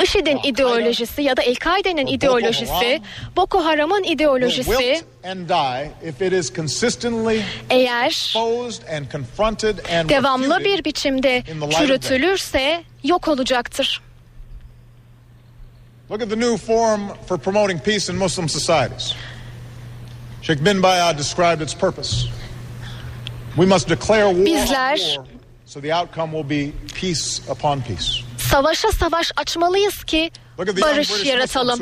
[0.03, 3.01] IŞİD'in ideolojisi ya da El-Kaide'nin ideolojisi,
[3.35, 5.03] Boko Haram'ın ideolojisi
[7.69, 8.33] eğer
[10.09, 11.43] devamlı bir biçimde
[11.77, 14.01] çürütülürse yok olacaktır.
[16.11, 19.13] Look at the new forum for promoting peace in Muslim societies.
[20.41, 22.27] Sheikh bin Bayad described its purpose.
[23.55, 25.25] We must declare war on Bizler- war
[25.65, 28.23] so the outcome will be peace upon peace.
[28.51, 30.31] Savaşa savaş açmalıyız ki
[30.81, 31.79] barış yaratalım.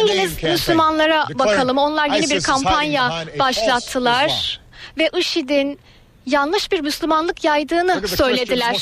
[0.00, 0.42] İngiliz.
[0.52, 1.78] Müslümanlara bakalım.
[1.78, 4.60] Onlar yeni bir kampanya başlattılar
[4.98, 5.78] ve IŞİD'in
[6.26, 8.72] yanlış bir Müslümanlık yaydığını söylediler.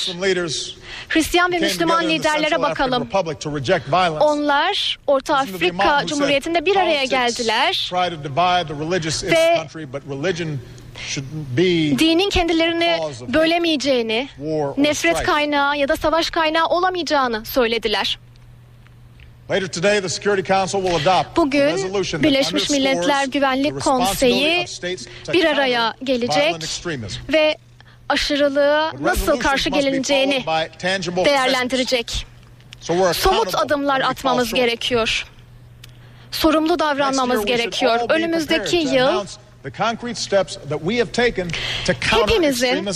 [1.08, 3.08] Hristiyan ve Müslüman liderlere bakalım.
[4.20, 7.90] Onlar Orta Afrika Cumhuriyeti'nde bir araya "Politics geldiler.
[9.32, 9.60] Ve
[11.98, 12.98] Dinin kendilerini
[13.34, 14.28] bölemeyeceğini,
[14.76, 18.18] nefret kaynağı ya da savaş kaynağı olamayacağını söylediler.
[21.36, 24.66] Bugün Birleşmiş Milletler Güvenlik Konseyi
[25.32, 26.54] bir araya gelecek
[27.32, 27.56] ve
[28.08, 30.44] aşırılığa But nasıl karşı gelineceğini
[31.24, 32.26] değerlendirecek.
[33.14, 35.26] Somut adımlar atmamız gerekiyor.
[36.30, 38.00] Sorumlu davranmamız gerekiyor.
[38.08, 39.24] Önümüzdeki yıl
[39.62, 41.48] announce the concrete steps that we have taken
[41.86, 42.86] to counter Hepimizin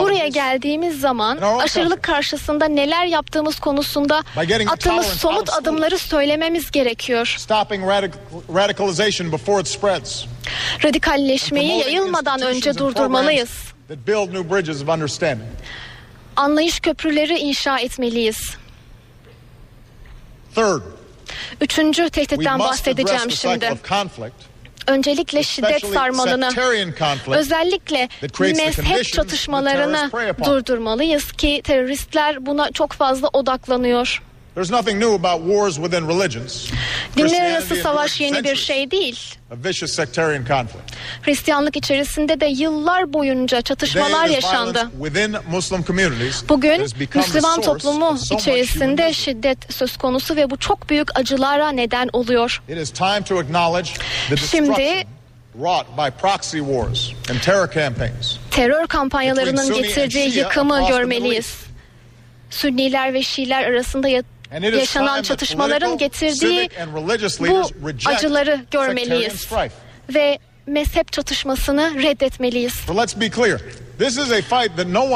[0.00, 4.22] buraya geldiğimiz zaman aşırılık karşısında neler yaptığımız konusunda
[4.68, 7.34] attığımız somut adımları söylememiz gerekiyor.
[7.38, 8.12] Stopping radic-
[8.54, 10.24] radicalization before it spreads.
[10.84, 13.50] Radikalleşmeyi yayılmadan önce durdurmalıyız.
[13.50, 15.48] programs That build new bridges of understanding.
[16.36, 18.56] Anlayış köprüleri inşa etmeliyiz.
[20.54, 20.82] Third,
[21.60, 23.70] Üçüncü tehditten bahsedeceğim şimdi.
[24.86, 26.50] Öncelikle şiddet sarmalını,
[27.38, 28.08] özellikle
[28.56, 30.10] mezhep çatışmalarını
[30.44, 34.22] durdurmalıyız ki teröristler buna çok fazla odaklanıyor.
[34.54, 36.70] There's nothing new about wars within religions.
[37.16, 39.34] Dinler arası savaş yeni bir şey değil.
[41.22, 44.90] Hristiyanlık içerisinde de yıllar boyunca çatışmalar yaşandı.
[46.48, 46.80] Bugün
[47.14, 52.62] Müslüman toplumu içerisinde şiddet söz konusu ve bu çok büyük acılara neden oluyor.
[54.50, 55.06] Şimdi-.
[58.50, 61.54] Terör kampanyalarının getirdiği yıkımı görmeliyiz.
[62.50, 64.08] Sünniler ve Şiiler arasında
[64.60, 66.70] yaşanan çatışmaların getirdiği
[67.40, 67.70] bu
[68.06, 69.48] acıları görmeliyiz
[70.14, 72.74] ve mezhep çatışmasını reddetmeliyiz.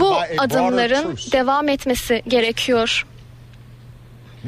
[0.01, 3.07] Bu by a broader adımların devam etmesi gerekiyor.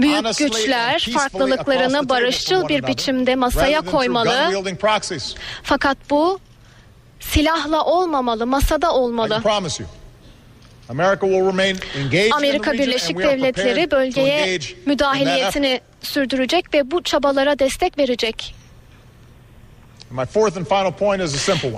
[0.00, 4.26] Büyük güçler farklılıklarını barışçıl bir biçimde masaya koymalı.
[5.62, 6.40] Fakat bu
[7.20, 9.34] silahla olmamalı, masada olmalı.
[12.32, 18.54] Amerika Birleşik Devletleri bölgeye müdahiliyetini sürdürecek ve bu çabalara destek verecek.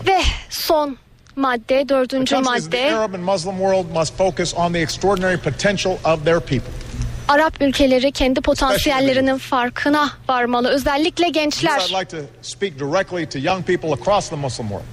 [0.07, 0.21] Ve
[0.51, 0.97] son
[1.37, 2.91] madde, The dördüncü madde
[7.29, 10.69] Arap ülkeleri kendi potansiyellerinin farkına varmalı.
[10.69, 11.81] Özellikle gençler.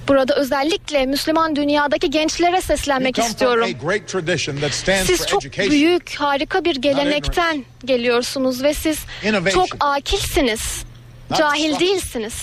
[0.08, 3.64] Burada özellikle Müslüman dünyadaki gençlere seslenmek istiyorum.
[5.06, 8.98] Siz çok büyük, harika bir gelenekten geliyorsunuz ve siz
[9.52, 10.82] çok akilsiniz.
[11.38, 12.34] Cahil değilsiniz.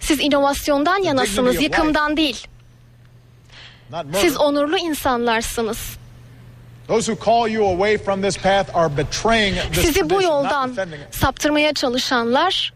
[0.00, 2.46] Siz inovasyondan yanasınız, yıkımdan değil.
[4.20, 5.78] Siz onurlu insanlarsınız.
[9.74, 10.76] Sizi bu yoldan
[11.10, 12.72] saptırmaya çalışanlar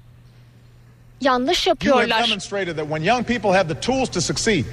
[1.20, 2.08] yanlış yapıyorlar.
[2.28, 4.64] demonstrated that when young people have the tools to succeed,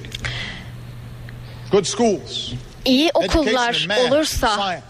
[1.70, 2.52] good schools,
[2.84, 4.80] İyi okullar olursa,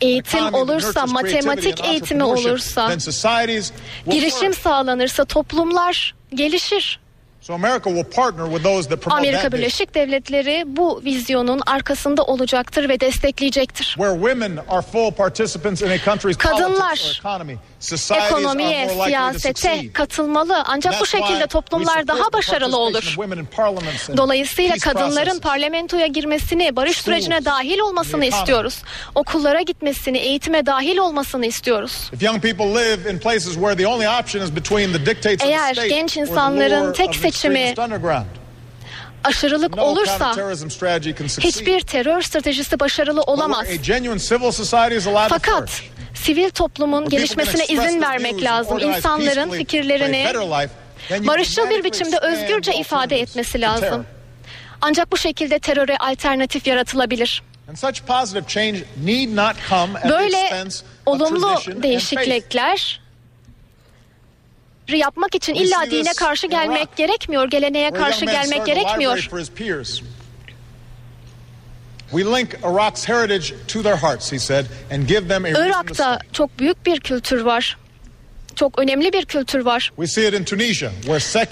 [0.00, 2.88] eğitim olursa, matematik eğitimi olursa,
[4.10, 7.00] girişim sağlanırsa toplumlar gelişir.
[7.42, 9.52] So America will partner with those that promote Amerika.
[9.52, 13.96] Birleşik Devletleri bu vizyonun arkasında olacaktır ve destekleyecektir.
[16.38, 17.20] Kadınlar
[18.38, 20.62] Ekonomiye, siyasete katılmalı.
[20.66, 23.14] Ancak bu şekilde toplumlar daha başarılı olur.
[24.16, 28.82] Dolayısıyla kadınların parlamentoya girmesini, barış sürecine dahil olmasını istiyoruz.
[29.14, 32.10] Okullara gitmesini, eğitime dahil olmasını istiyoruz.
[35.46, 37.74] Eğer genç insanların tek seçimi
[39.24, 40.32] Aşırılık olursa
[41.48, 43.66] hiçbir terör stratejisi başarılı olamaz.
[45.28, 45.82] Fakat.
[46.22, 48.78] Sivil toplumun gelişmesine izin vermek lazım.
[48.78, 50.26] İnsanların fikirlerini
[51.10, 54.06] barışçıl bir biçimde özgürce ifade etmesi lazım.
[54.80, 57.42] Ancak bu şekilde teröre alternatif yaratılabilir.
[60.10, 60.64] Böyle
[61.06, 63.00] olumlu değişiklikler
[64.88, 69.28] yapmak için illa dine karşı gelmek gerekmiyor, geleneğe karşı gelmek gerekmiyor.
[75.66, 77.78] Irak'ta çok büyük bir kültür var.
[78.56, 79.92] Çok önemli bir kültür var.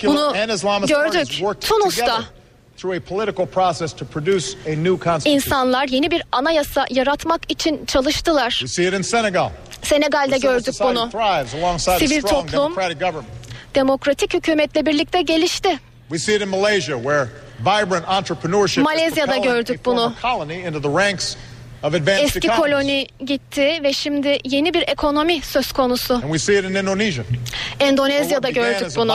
[0.08, 0.32] Bunu
[0.88, 1.12] gördük.
[1.60, 2.04] Tunus'ta.
[5.30, 8.62] İnsanlar yeni bir anayasa yaratmak için çalıştılar.
[9.82, 11.10] Senegal'de gördük bunu.
[11.98, 12.72] Sivil toplum.
[13.74, 15.78] Demokratik hükümetle birlikte gelişti.
[16.10, 17.28] We see it in Malaysia, where
[17.60, 20.12] vibrant entrepreneurship Malezya'da gördük bunu.
[22.24, 26.14] Eski koloni gitti ve şimdi yeni bir ekonomi söz konusu.
[26.14, 27.22] And we see it in Indonesia.
[27.22, 27.38] where
[27.78, 29.12] what Endonezya'da gördük bunu.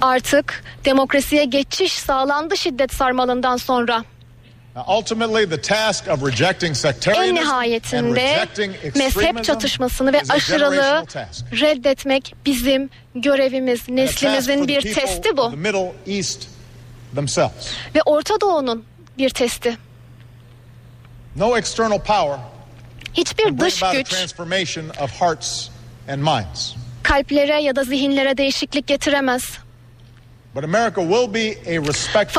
[0.00, 4.04] Artık demokrasiye geçiş sağlandı şiddet sarmalından sonra.
[7.26, 11.04] En nihayetinde rejecting mezhep extremism çatışmasını ve aşırılığı
[11.52, 16.46] reddetmek bizim görevimiz, neslimizin bir testi bu The Middle East
[17.14, 17.74] themselves.
[17.94, 18.84] ve Orta Doğu'nun
[19.18, 19.76] bir testi.
[21.36, 22.38] No external power
[23.14, 24.14] Hiçbir dış güç
[27.02, 29.42] kalplere ya da zihinlere değişiklik getiremez.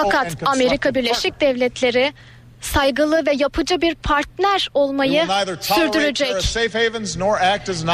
[0.03, 0.95] Fakat Amerika.
[0.95, 2.13] Birleşik Devletleri
[2.61, 5.25] saygılı ve yapıcı bir partner olmayı
[5.75, 6.31] sürdürecek.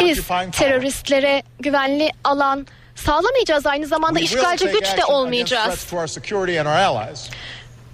[0.09, 0.18] Biz
[0.51, 3.65] teröristlere güvenli alan sağlamayacağız.
[3.65, 5.70] Aynı zamanda işgalci güç de olmayacağız.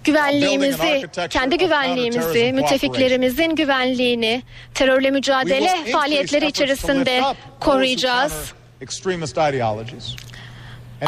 [0.03, 0.78] Güvenliğimizi,
[1.30, 2.19] kendi güvenliğimizi,
[2.61, 4.43] müttefiklerimizin güvenliğini,
[4.74, 7.21] terörle mücadele faaliyetleri içerisinde
[7.59, 8.34] koruyacağız.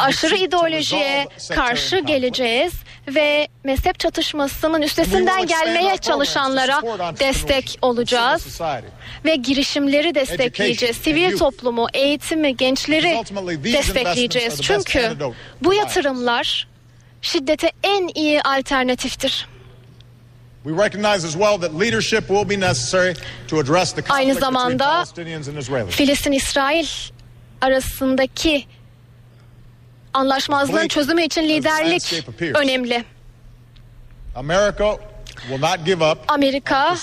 [0.00, 2.72] Aşırı ideolojiye karşı geleceğiz
[3.08, 6.80] ve mezhep çatışmasının üstesinden gelmeye çalışanlara
[7.20, 8.60] destek olacağız
[9.24, 10.96] ve girişimleri destekleyeceğiz.
[10.96, 13.14] Sivil toplumu, eğitimi, gençleri
[13.72, 14.60] destekleyeceğiz.
[14.62, 14.98] Çünkü
[15.62, 16.68] bu yatırımlar
[17.22, 19.48] şiddete en iyi alternatiftir.
[24.14, 25.04] Aynı zamanda.
[25.90, 26.86] Filistin-İsrail
[27.60, 28.66] arasındaki
[30.16, 32.02] anlaşmazlığın çözümü için liderlik
[32.54, 33.04] önemli.
[36.28, 36.94] Amerika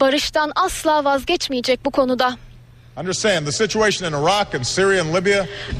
[0.00, 2.36] barıştan asla vazgeçmeyecek bu konuda.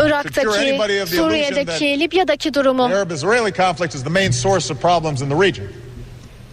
[0.00, 0.46] Irak'taki,
[1.16, 2.88] Suriye'deki, Libya'daki durumu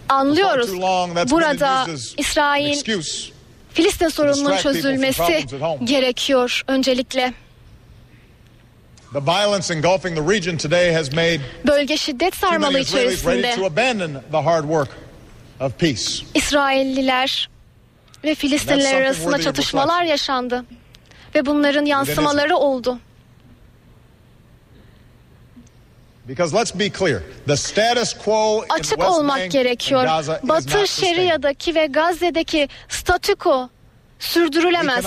[0.08, 0.70] anlıyoruz.
[1.30, 1.84] Burada
[2.18, 2.74] İsrail.
[3.72, 5.22] Filistin sorununun çözülmesi
[5.84, 7.32] gerekiyor öncelikle.
[11.66, 14.88] Bölge şiddet sarmalı to içerisinde abandon the hard work
[15.60, 16.02] of peace.
[16.34, 17.48] İsrailliler
[18.24, 20.64] ve Filistinliler arasında çatışmalar yaşandı.
[21.34, 22.98] Ve bunların yansımaları oldu.
[26.28, 30.04] Because let's be clear, the status quo in Açık olmak gerekiyor.
[30.42, 30.86] Batı.
[30.86, 33.76] Şeria'daki ve Gazze'deki statüko We
[34.18, 35.04] sürdürülemez.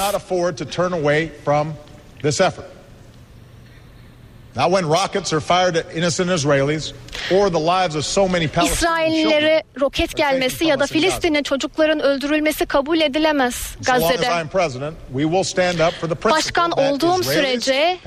[8.73, 14.27] İsraillilere roket gelmesi ya da Filistinli çocukların öldürülmesi kabul edilemez Gazze'de.
[16.37, 17.97] Başkan olduğum sürece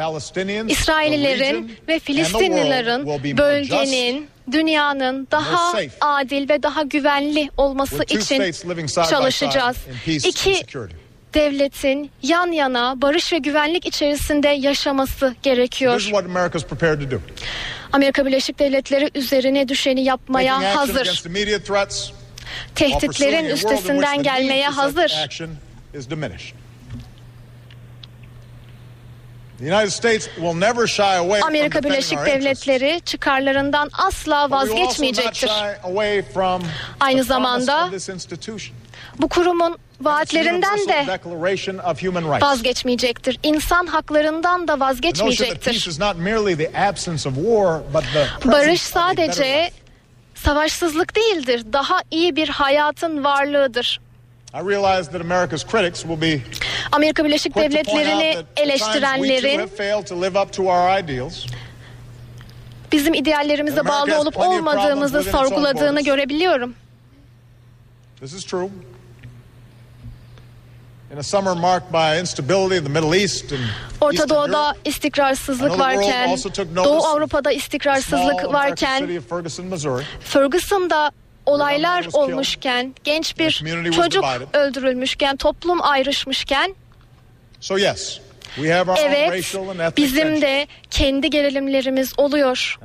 [0.68, 3.07] İsraillilerin ve Filistinlilerin
[3.38, 8.38] bölgenin, dünyanın daha adil ve daha güvenli olması için
[9.11, 9.76] çalışacağız.
[10.28, 10.53] İki.
[11.35, 15.93] Devletin yan yana barış ve güvenlik içerisinde yaşaması gerekiyor.
[17.93, 21.05] Amerika Birleşik Devletleri üzerine düşeni yapmaya hazır.
[22.74, 25.12] Tehditlerin üstesinden gelmeye hazır.
[31.43, 32.18] Amerika Birleşik.
[32.41, 35.49] Devletleri çıkarlarından asla vazgeçmeyecektir.
[37.01, 37.89] Aynı zamanda.
[39.18, 41.04] Bu kurumun vaatlerinden de
[42.42, 43.38] vazgeçmeyecektir.
[43.42, 45.74] İnsan haklarından da vazgeçmeyecektir.
[48.44, 49.70] Barış sadece
[50.34, 51.64] savaşsızlık değildir.
[51.72, 54.00] Daha iyi bir hayatın varlığıdır.
[56.92, 59.58] Amerika Birleşik Devletleri'ni eleştirenlerin
[62.92, 66.74] bizim ideallerimize bağlı olup olmadığımızı sorguladığını görebiliyorum.
[74.00, 76.28] Orta Doğu'da istikrarsızlık varken,
[76.84, 79.00] Doğu Avrupa'da istikrarsızlık varken,
[80.20, 81.10] Ferguson'da
[81.46, 86.74] olaylar olmuşken, genç bir çocuk öldürülmüşken, toplum ayrışmışken,
[88.98, 89.30] evet
[89.96, 92.76] bizim de kendi gerilimlerimiz oluyor.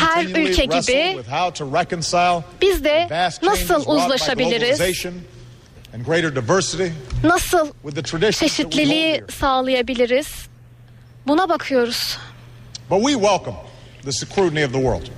[0.00, 1.16] Her ülke gibi
[2.60, 3.06] Biz de
[3.42, 4.78] nasıl uzlaşabiliriz,
[7.24, 7.72] nasıl
[8.32, 10.28] çeşitliliği sağlayabiliriz?
[11.26, 12.18] Buna bakıyoruz.
[12.90, 13.56] But we welcome
[14.02, 15.10] the scrutiny of the world.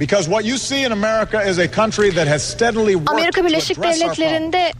[0.00, 3.82] Because what you see in America is a country that has steadily worked Amerika Birleşik.
[3.82, 4.72] Devletleri'nde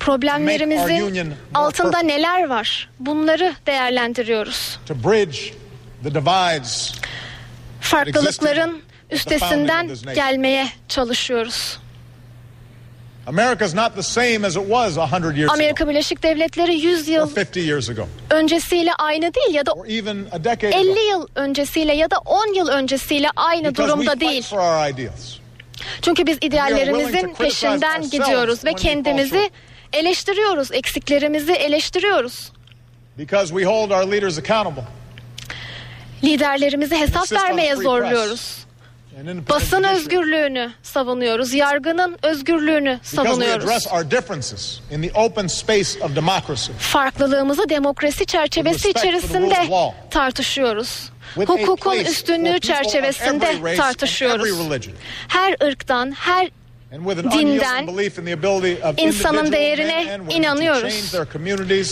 [0.00, 2.90] problemlerimizin altında neler var?
[3.00, 4.78] Bunları değerlendiriyoruz.
[4.86, 5.38] to bridge
[6.02, 6.92] the divides
[7.80, 11.78] Farklılıkların üstesinden gelmeye çalışıyoruz.
[13.17, 13.17] America is not the same as it was 100 years
[15.50, 19.72] Amerika Birleşik Devletleri 100 ago or yıl 50 years ago öncesiyle aynı değil ya da
[19.72, 21.00] or even a decade 50 ago.
[21.10, 24.46] yıl öncesiyle ya da 10 yıl öncesiyle aynı durumda değil.
[26.02, 29.50] Çünkü biz ideallerimizin peşinden gidiyoruz ve kendimizi
[29.92, 32.52] eleştiriyoruz, eksiklerimizi eleştiriyoruz.
[33.18, 34.82] Because we hold our leaders accountable.
[36.24, 38.67] Liderlerimize hesap vermeye zorluyoruz.
[39.50, 43.64] Basın özgürlüğünü savunuyoruz, yargının özgürlüğünü savunuyoruz.
[46.78, 49.54] Farklılığımızı demokrasi çerçevesi içerisinde
[50.10, 51.10] tartışıyoruz.
[51.66, 53.46] Hukukun üstünlüğü çerçevesinde
[53.76, 54.42] tartışıyoruz.
[55.28, 56.50] Her ırktan, her
[57.38, 57.86] Dinden,
[59.08, 60.02] insanın değerine
[60.36, 60.94] inanıyoruz.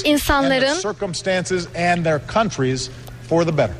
[0.04, 2.90] İnsanların- circumstances and their countries
[3.28, 3.76] for the better.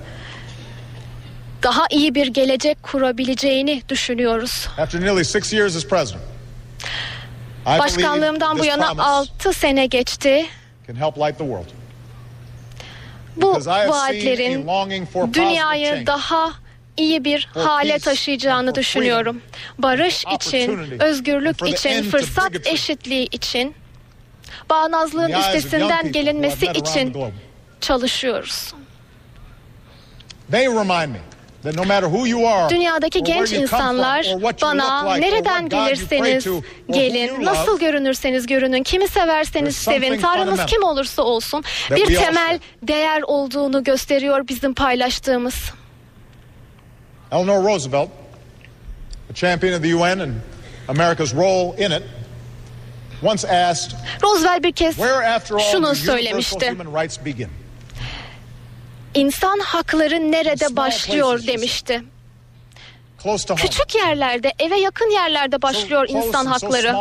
[1.66, 4.68] Daha iyi bir gelecek kurabileceğini düşünüyoruz.
[4.78, 10.46] After nearly six years as president, I believe Başkanlığımdan bu yana promise 6 sene geçti.
[10.86, 11.66] can help light the world.
[13.36, 13.52] Bu
[13.90, 14.66] vaatlerin
[15.34, 16.52] dünyayı daha
[16.96, 19.42] iyi bir hale taşıyacağını düşünüyorum.
[19.78, 23.74] Barış için, özgürlük için, fırsat eşitliği için,
[24.70, 27.16] bağnazlığın üstesinden gelinmesi için
[27.80, 28.74] çalışıyoruz.
[30.50, 34.26] They remind me that no matter who you are, Dünyadaki genç insanlar
[34.62, 36.46] bana nereden gelirseniz
[36.90, 43.84] gelin, nasıl görünürseniz görünün, kimi severseniz sevin, fundamental kim olursa olsun bir temel değer olduğunu
[43.84, 45.54] gösteriyor bizim paylaştığımız.
[47.32, 48.08] Eleanor Roosevelt,
[49.30, 50.32] a champion of the UN and
[50.88, 52.02] America's role in it,
[53.22, 56.76] once asked, Roosevelt bir kez "Where, after all, do şunu söylemişti.
[59.16, 62.02] Human rights begin?" İnsan hakları nerede başlıyor demişti.
[63.56, 66.94] Küçük yerlerde, eve yakın yerlerde başlıyor insan hakları.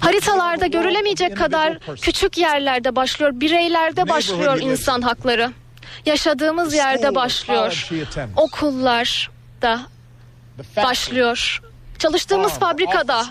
[0.00, 5.52] Haritalarda görülemeyecek kadar küçük yerlerde başlıyor, bireylerde başlıyor insan hakları.
[6.06, 7.88] Yaşadığımız yerde başlıyor.
[9.60, 11.62] The factory, başlıyor.
[11.98, 13.26] Çalıştığımız fabrikada,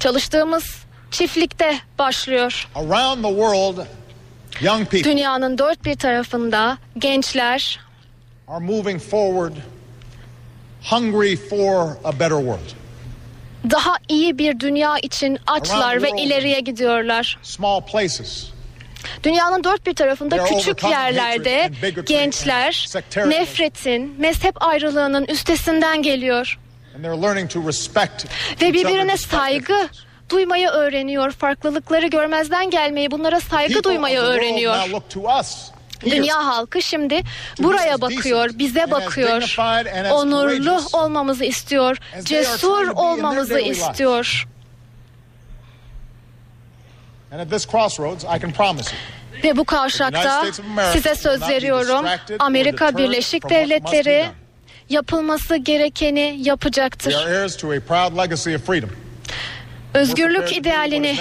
[0.00, 0.83] çalıştığımız
[1.14, 2.68] çiftlikte başlıyor.
[4.92, 7.80] Dünyanın dört bir tarafında gençler
[8.48, 9.56] are moving forward
[10.90, 12.70] hungry for a better world.
[13.70, 17.38] Daha iyi bir dünya için açlar ve ileriye gidiyorlar.
[17.42, 18.46] Small places.
[19.22, 21.70] Dünyanın dört bir tarafında küçük yerlerde
[22.06, 22.88] gençler
[23.26, 26.58] nefretin, mezhep ayrılığının üstesinden geliyor.
[28.60, 29.88] Ve birbirine saygı
[30.30, 31.30] duymayı öğreniyor.
[31.32, 34.76] Farklılıkları görmezden gelmeyi, bunlara saygı duymayı öğreniyor.
[36.04, 37.22] Dünya halkı şimdi
[37.58, 39.40] buraya bakıyor, bize bakıyor.
[40.12, 44.46] Onurlu olmamızı istiyor, cesur olmamızı istiyor.
[49.44, 50.42] Ve bu kavşakta
[50.92, 52.04] size söz veriyorum.
[52.38, 54.26] Amerika Birleşik Devletleri
[54.88, 57.12] yapılması gerekeni yapacaktır.
[59.94, 61.16] Özgürlük idealini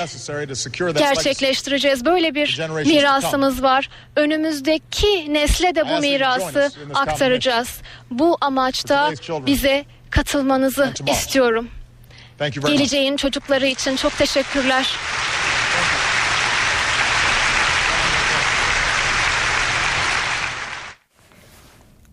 [0.97, 2.05] gerçekleştireceğiz.
[2.05, 3.89] Böyle bir mirasımız var.
[4.15, 7.81] Önümüzdeki nesle de bu mirası aktaracağız.
[8.11, 9.11] Bu amaçta
[9.45, 11.67] bize katılmanızı istiyorum.
[12.77, 14.87] Geleceğin çocukları için çok teşekkürler.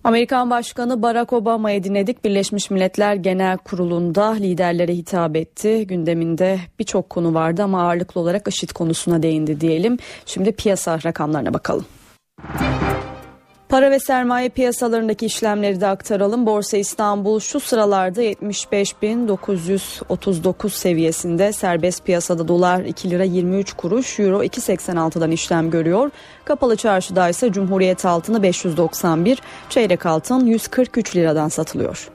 [0.04, 2.24] Amerikan Başkanı Barack Obama'yı dinledik.
[2.24, 5.86] Birleşmiş Milletler Genel Kurulu'nda liderlere hitap etti.
[5.86, 9.98] Gündeminde birçok konu vardı ama ağırlıklı olarak IŞİD konusuna değindi diyelim.
[10.26, 11.84] Şimdi piyasa rakamlarına bakalım.
[13.70, 16.46] Para ve sermaye piyasalarındaki işlemleri de aktaralım.
[16.46, 25.30] Borsa İstanbul şu sıralarda 75.939 seviyesinde serbest piyasada dolar 2 lira 23 kuruş, euro 2.86'dan
[25.30, 26.10] işlem görüyor.
[26.44, 32.10] Kapalı çarşıda ise Cumhuriyet altını 591, çeyrek altın 143 liradan satılıyor.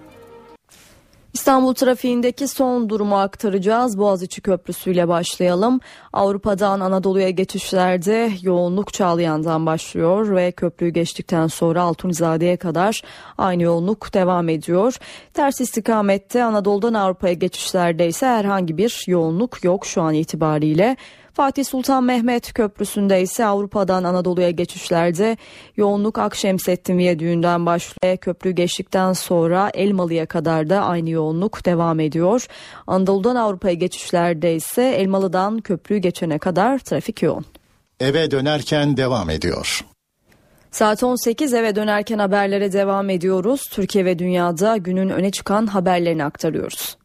[1.35, 3.97] İstanbul trafiğindeki son durumu aktaracağız.
[3.97, 5.79] Boğaziçi Köprüsü ile başlayalım.
[6.13, 13.01] Avrupa'dan Anadolu'ya geçişlerde yoğunluk Çağlayan'dan başlıyor ve köprüyü geçtikten sonra Altunizade'ye kadar
[13.37, 14.97] aynı yoğunluk devam ediyor.
[15.33, 20.97] Ters istikamette Anadolu'dan Avrupa'ya geçişlerde ise herhangi bir yoğunluk yok şu an itibariyle.
[21.35, 25.37] Fatih Sultan Mehmet Köprüsü'nde ise Avrupa'dan Anadolu'ya geçişlerde
[25.77, 28.17] yoğunluk Akşemsettin Viyadüğü'nden başlıyor.
[28.17, 32.47] Köprü geçtikten sonra Elmalı'ya kadar da aynı yoğunluk devam ediyor.
[32.87, 37.45] Anadolu'dan Avrupa'ya geçişlerde ise Elmalı'dan köprüyü geçene kadar trafik yoğun.
[37.99, 39.85] Eve dönerken devam ediyor.
[40.71, 43.61] Saat 18 eve dönerken haberlere devam ediyoruz.
[43.71, 46.97] Türkiye ve dünyada günün öne çıkan haberlerini aktarıyoruz.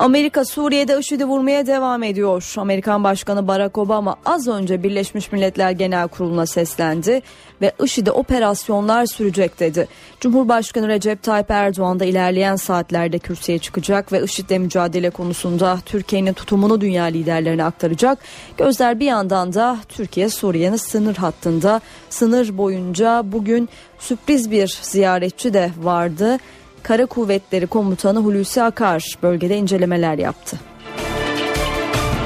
[0.00, 2.54] Amerika Suriye'de IŞİD'i vurmaya devam ediyor.
[2.56, 7.22] Amerikan Başkanı Barack Obama az önce Birleşmiş Milletler Genel Kurulu'na seslendi
[7.60, 9.88] ve IŞİD'e operasyonlar sürecek dedi.
[10.20, 16.80] Cumhurbaşkanı Recep Tayyip Erdoğan da ilerleyen saatlerde kürsüye çıkacak ve IŞİD'le mücadele konusunda Türkiye'nin tutumunu
[16.80, 18.18] dünya liderlerine aktaracak.
[18.56, 21.80] Gözler bir yandan da Türkiye Suriye'nin sınır hattında
[22.10, 26.38] sınır boyunca bugün sürpriz bir ziyaretçi de vardı.
[26.82, 30.56] Kara Kuvvetleri Komutanı Hulusi Akar bölgede incelemeler yaptı.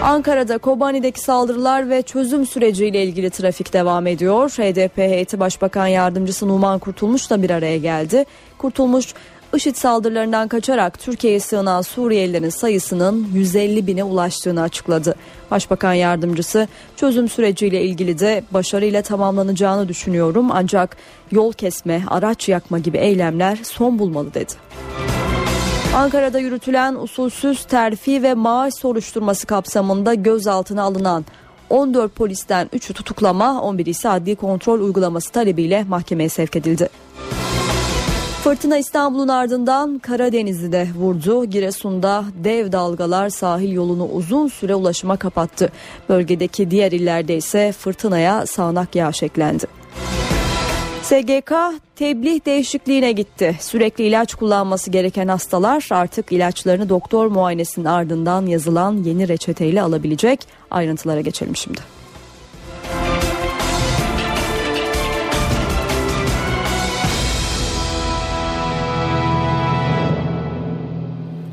[0.05, 4.51] Ankara'da Kobani'deki saldırılar ve çözüm süreciyle ilgili trafik devam ediyor.
[4.51, 8.25] HDP heyeti Başbakan Yardımcısı Numan Kurtulmuş da bir araya geldi.
[8.59, 9.15] Kurtulmuş
[9.57, 15.15] IŞİD saldırılarından kaçarak Türkiye'ye sığınan Suriyelilerin sayısının 150 bine ulaştığını açıkladı.
[15.51, 20.97] Başbakan yardımcısı çözüm süreciyle ilgili de başarıyla tamamlanacağını düşünüyorum ancak
[21.33, 24.53] yol kesme, araç yakma gibi eylemler son bulmalı dedi.
[25.95, 31.25] Ankara'da yürütülen usulsüz terfi ve maaş soruşturması kapsamında gözaltına alınan
[31.71, 36.89] 14 polisten 3'ü tutuklama, 11 ise adli kontrol uygulaması talebiyle mahkemeye sevk edildi.
[38.45, 41.45] Fırtına İstanbul'un ardından Karadeniz'i de vurdu.
[41.45, 45.73] Giresun'da dev dalgalar sahil yolunu uzun süre ulaşıma kapattı.
[46.09, 49.67] Bölgedeki diğer illerde ise fırtınaya sağanak yağış eklendi.
[51.03, 51.53] SGK
[51.97, 53.57] tebliğ değişikliğine gitti.
[53.61, 60.47] Sürekli ilaç kullanması gereken hastalar artık ilaçlarını doktor muayenesinin ardından yazılan yeni reçeteyle alabilecek.
[60.71, 62.04] Ayrıntılara geçelim şimdi.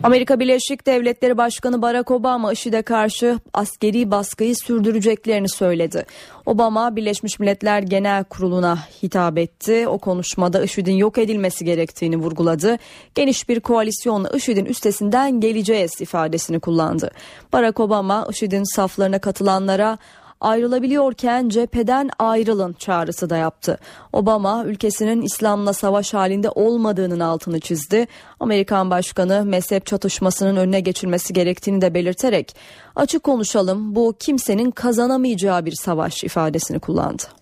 [0.03, 6.05] Amerika Birleşik Devletleri Başkanı Barack Obama IŞİD'e karşı askeri baskıyı sürdüreceklerini söyledi.
[6.45, 9.87] Obama Birleşmiş Milletler Genel Kurulu'na hitap etti.
[9.87, 12.77] O konuşmada IŞİD'in yok edilmesi gerektiğini vurguladı.
[13.15, 17.11] Geniş bir koalisyonla IŞİD'in üstesinden geleceğiz ifadesini kullandı.
[17.53, 19.97] Barack Obama IŞİD'in saflarına katılanlara
[20.41, 23.77] ayrılabiliyorken cepheden ayrılın çağrısı da yaptı.
[24.13, 28.07] Obama ülkesinin İslam'la savaş halinde olmadığının altını çizdi.
[28.39, 32.55] Amerikan Başkanı mezhep çatışmasının önüne geçilmesi gerektiğini de belirterek
[32.95, 37.40] açık konuşalım bu kimsenin kazanamayacağı bir savaş ifadesini kullandı.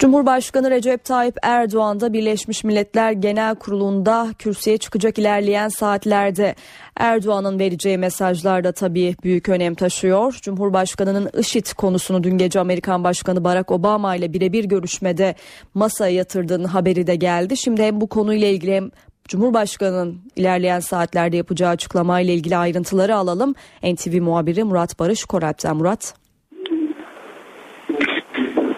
[0.00, 6.54] Cumhurbaşkanı Recep Tayyip Erdoğan da Birleşmiş Milletler Genel Kurulu'nda kürsüye çıkacak ilerleyen saatlerde.
[6.96, 10.38] Erdoğan'ın vereceği mesajlar da tabii büyük önem taşıyor.
[10.42, 15.34] Cumhurbaşkanının IŞİD konusunu dün gece Amerikan Başkanı Barack Obama ile birebir görüşmede
[15.74, 17.56] masaya yatırdığının haberi de geldi.
[17.56, 18.90] Şimdi hem bu konuyla ilgili hem
[19.28, 23.54] Cumhurbaşkanı'nın ilerleyen saatlerde yapacağı açıklamayla ilgili ayrıntıları alalım.
[23.82, 26.14] NTV muhabiri Murat Barış Koralp'ten Murat.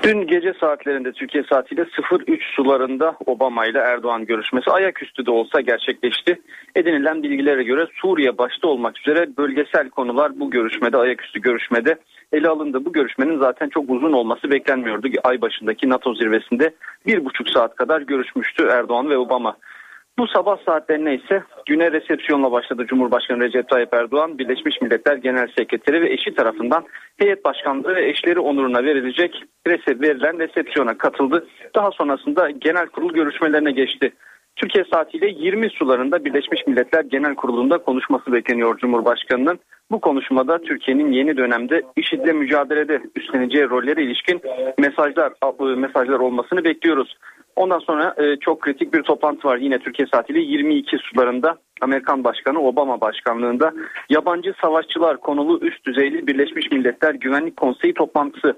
[0.03, 1.87] Dün gece saatlerinde Türkiye saatiyle
[2.29, 6.41] 03 sularında Obama ile Erdoğan görüşmesi ayaküstü de olsa gerçekleşti.
[6.77, 11.99] Edinilen bilgilere göre Suriye başta olmak üzere bölgesel konular bu görüşmede ayaküstü görüşmede
[12.33, 12.85] ele alındı.
[12.85, 15.09] Bu görüşmenin zaten çok uzun olması beklenmiyordu.
[15.25, 16.75] Ay başındaki NATO zirvesinde
[17.07, 19.57] bir buçuk saat kadar görüşmüştü Erdoğan ve Obama.
[20.19, 24.39] Bu sabah saatlerine ise güne resepsiyonla başladı Cumhurbaşkanı Recep Tayyip Erdoğan.
[24.39, 26.85] Birleşmiş Milletler Genel Sekreteri ve eşi tarafından
[27.19, 31.47] heyet başkanlığı ve eşleri onuruna verilecek verilen resepsiyona katıldı.
[31.75, 34.13] Daha sonrasında genel kurul görüşmelerine geçti.
[34.57, 39.59] Türkiye saatiyle 20 sularında Birleşmiş Milletler Genel Kurulu'nda konuşması bekleniyor Cumhurbaşkanı'nın.
[39.91, 44.41] Bu konuşmada Türkiye'nin yeni dönemde IŞİD'le mücadelede üstleneceği rollere ilişkin
[44.79, 45.33] mesajlar
[45.77, 47.17] mesajlar olmasını bekliyoruz.
[47.57, 52.61] Ondan sonra e, çok kritik bir toplantı var yine Türkiye saatiyle 22 sularında Amerikan Başkanı
[52.61, 53.73] Obama başkanlığında
[54.11, 58.57] yabancı savaşçılar konulu üst düzeyli Birleşmiş Milletler Güvenlik Konseyi toplantısı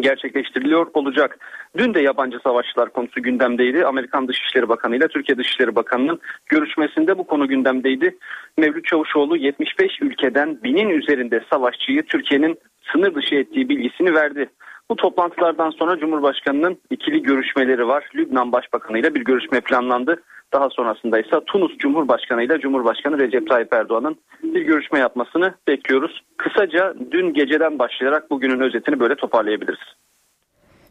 [0.00, 1.38] gerçekleştiriliyor olacak.
[1.78, 3.86] Dün de yabancı savaşçılar konusu gündemdeydi.
[3.86, 8.16] Amerikan Dışişleri Bakanı ile Türkiye Dışişleri Bakanı'nın görüşmesinde bu konu gündemdeydi.
[8.58, 12.58] Mevlüt Çavuşoğlu 75 ülkeden binin üzerinde savaşçıyı Türkiye'nin
[12.92, 14.48] sınır dışı ettiği bilgisini verdi.
[14.90, 18.10] Bu toplantılardan sonra Cumhurbaşkanı'nın ikili görüşmeleri var.
[18.14, 20.22] Lübnan Başbakanı ile bir görüşme planlandı.
[20.52, 26.22] Daha sonrasında ise Tunus Cumhurbaşkanı ile Cumhurbaşkanı Recep Tayyip Erdoğan'ın bir görüşme yapmasını bekliyoruz.
[26.36, 29.96] Kısaca dün geceden başlayarak bugünün özetini böyle toparlayabiliriz.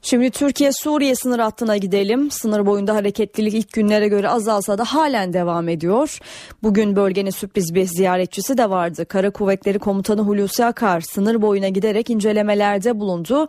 [0.10, 2.32] Şimdi Türkiye-Suriye sınır hattına gidelim.
[2.32, 6.20] Sınır boyunda hareketlilik ilk günlere göre azalsa da halen devam ediyor.
[6.64, 9.06] Bugün bölgenin sürpriz bir ziyaretçisi de vardı.
[9.06, 13.48] Kara Kuvvetleri Komutanı Hulusi Akar sınır boyuna giderek incelemelerde bulundu.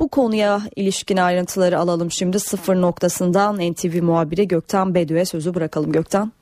[0.00, 6.32] Bu konuya ilişkin ayrıntıları alalım şimdi sıfır noktasından NTV muhabiri Gökten Bedü'ye sözü bırakalım Gökten.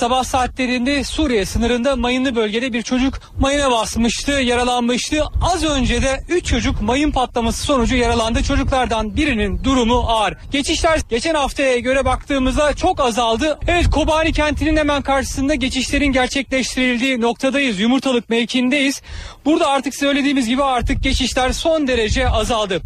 [0.00, 5.24] Sabah saatlerinde Suriye sınırında mayınlı bölgede bir çocuk mayına basmıştı, yaralanmıştı.
[5.42, 8.42] Az önce de 3 çocuk mayın patlaması sonucu yaralandı.
[8.42, 10.36] Çocuklardan birinin durumu ağır.
[10.50, 13.58] Geçişler geçen haftaya göre baktığımızda çok azaldı.
[13.68, 17.80] Evet Kobani kentinin hemen karşısında geçişlerin gerçekleştirildiği noktadayız.
[17.80, 19.02] Yumurtalık mevkindeyiz.
[19.44, 22.80] Burada artık söylediğimiz gibi artık geçişler son derece azaldı.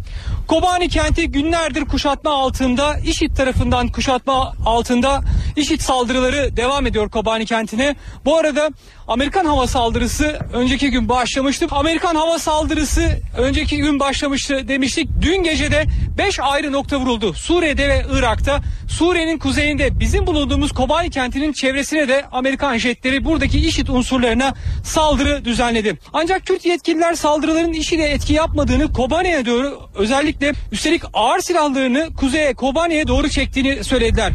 [0.47, 5.21] Kobani kenti günlerdir kuşatma altında, IŞİD tarafından kuşatma altında
[5.55, 7.95] IŞİD saldırıları devam ediyor Kobani kentine.
[8.25, 8.69] Bu arada
[9.07, 11.67] Amerikan hava saldırısı önceki gün başlamıştı.
[11.71, 13.01] Amerikan hava saldırısı
[13.37, 15.09] önceki gün başlamıştı demiştik.
[15.21, 15.85] Dün gece de
[16.17, 17.33] 5 ayrı nokta vuruldu.
[17.33, 18.61] Suriye'de ve Irak'ta.
[18.89, 24.53] Suriye'nin kuzeyinde bizim bulunduğumuz Kobani kentinin çevresine de Amerikan jetleri buradaki IŞİD unsurlarına
[24.83, 25.97] saldırı düzenledi.
[26.13, 33.07] Ancak Kürt yetkililer saldırıların IŞİD'e etki yapmadığını Kobani'ye doğru özellikle üstelik ağır silahlarını kuzeye Kobani'ye
[33.07, 34.33] doğru çektiğini söylediler.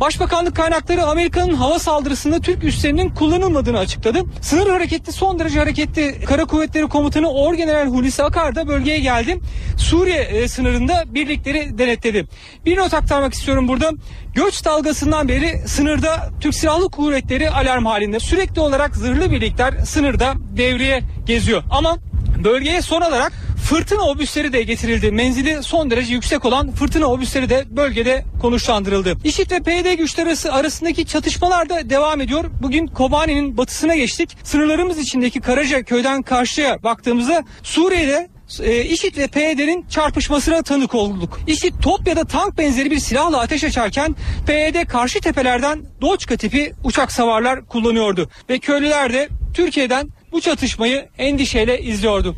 [0.00, 4.22] Başbakanlık kaynakları Amerika'nın hava saldırısında Türk üslerinin kullanılmadığını açıkladı.
[4.40, 9.40] Sınır hareketli son derece hareketli Kara Kuvvetleri Komutanı Orgeneral Hulusi Akar da bölgeye geldi.
[9.76, 12.26] Suriye e, sınırında birlikleri denetledi.
[12.66, 13.90] Bir not aktarmak istiyorum burada.
[14.34, 18.20] Göç dalgasından beri sınırda Türk Silahlı Kuvvetleri alarm halinde.
[18.20, 21.62] Sürekli olarak zırhlı birlikler sınırda devreye geziyor.
[21.70, 21.96] Ama
[22.44, 23.32] bölgeye son olarak
[23.64, 25.10] Fırtına obüsleri de getirildi.
[25.10, 29.16] Menzili son derece yüksek olan fırtına obüsleri de bölgede konuşlandırıldı.
[29.24, 32.44] İşit ve PYD güçleri arasındaki çatışmalar da devam ediyor.
[32.62, 34.36] Bugün Kobani'nin batısına geçtik.
[34.42, 38.28] Sınırlarımız içindeki Karaca köyden karşıya baktığımızda Suriye'de
[38.60, 41.40] e, IŞİD ve PYD'nin çarpışmasına tanık olduk.
[41.46, 46.72] IŞİD top ya da tank benzeri bir silahla ateş açarken PYD karşı tepelerden Doçka tipi
[46.84, 48.30] uçak savarlar kullanıyordu.
[48.50, 52.36] Ve köylüler de Türkiye'den bu çatışmayı endişeyle izliyordu.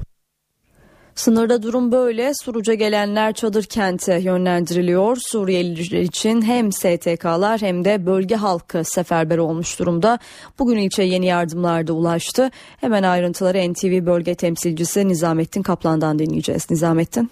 [1.16, 2.32] Sınırda durum böyle.
[2.34, 5.16] Suruca gelenler çadır kente yönlendiriliyor.
[5.20, 10.18] Suriyeliler için hem STK'lar hem de bölge halkı seferber olmuş durumda.
[10.58, 12.50] Bugün ilçe yeni yardımlar da ulaştı.
[12.80, 16.70] Hemen ayrıntıları NTV bölge temsilcisi Nizamettin Kaplan'dan dinleyeceğiz.
[16.70, 17.30] Nizamettin.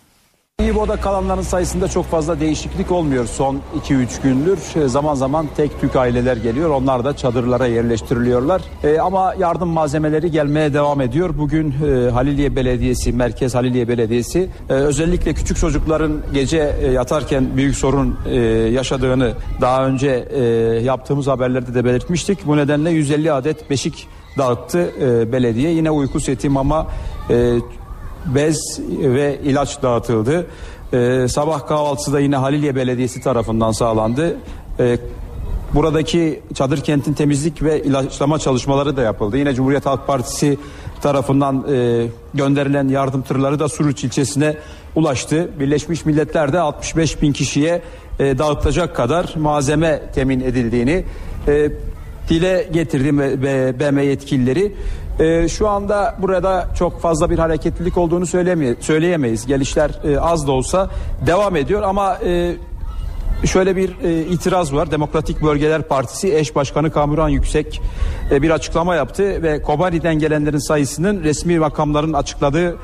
[0.63, 4.85] İbo'da kalanların sayısında çok fazla değişiklik olmuyor son 2-3 gündür.
[4.85, 6.71] E, zaman zaman tek tük aileler geliyor.
[6.71, 8.63] Onlar da çadırlara yerleştiriliyorlar.
[8.85, 11.39] E, ama yardım malzemeleri gelmeye devam ediyor.
[11.39, 17.77] Bugün e, Haliliye Belediyesi, Merkez Haliliye Belediyesi e, özellikle küçük çocukların gece e, yatarken büyük
[17.77, 18.37] sorun e,
[18.71, 20.43] yaşadığını daha önce e,
[20.85, 22.47] yaptığımız haberlerde de belirtmiştik.
[22.47, 25.71] Bu nedenle 150 adet beşik dağıttı e, belediye.
[25.71, 26.87] Yine uyku seti, mama,
[27.31, 27.55] e,
[28.27, 30.47] bez ve ilaç dağıtıldı.
[30.93, 34.37] Ee, sabah kahvaltısı da yine Haliliye Belediyesi tarafından sağlandı.
[34.81, 34.99] Ee,
[35.75, 39.39] buradaki çadır kentin temizlik ve ilaçlama çalışmaları da yapıldı.
[39.39, 40.59] Yine Cumhuriyet Halk Partisi
[41.03, 44.57] tarafından e, gönderilen yardım tırları da Suruç ilçesine
[44.95, 45.51] ulaştı.
[45.61, 47.83] Birleşmiş Milletler de 65 bin kişiye
[48.19, 51.05] e, dağıtacak kadar malzeme temin edildiğini
[51.49, 51.71] e,
[52.29, 53.19] dile getirdi
[53.81, 54.73] BM yetkilileri.
[55.21, 58.27] E, şu anda burada çok fazla bir hareketlilik olduğunu
[58.81, 59.47] söyleyemeyiz.
[59.47, 60.91] Gelişler e, az da olsa
[61.27, 62.57] devam ediyor ama e,
[63.45, 64.91] şöyle bir e, itiraz var.
[64.91, 67.83] Demokratik Bölgeler Partisi eş başkanı Kamuran Yüksek
[68.31, 72.77] e, bir açıklama yaptı ve Kobani'den gelenlerin sayısının resmi makamların açıkladığı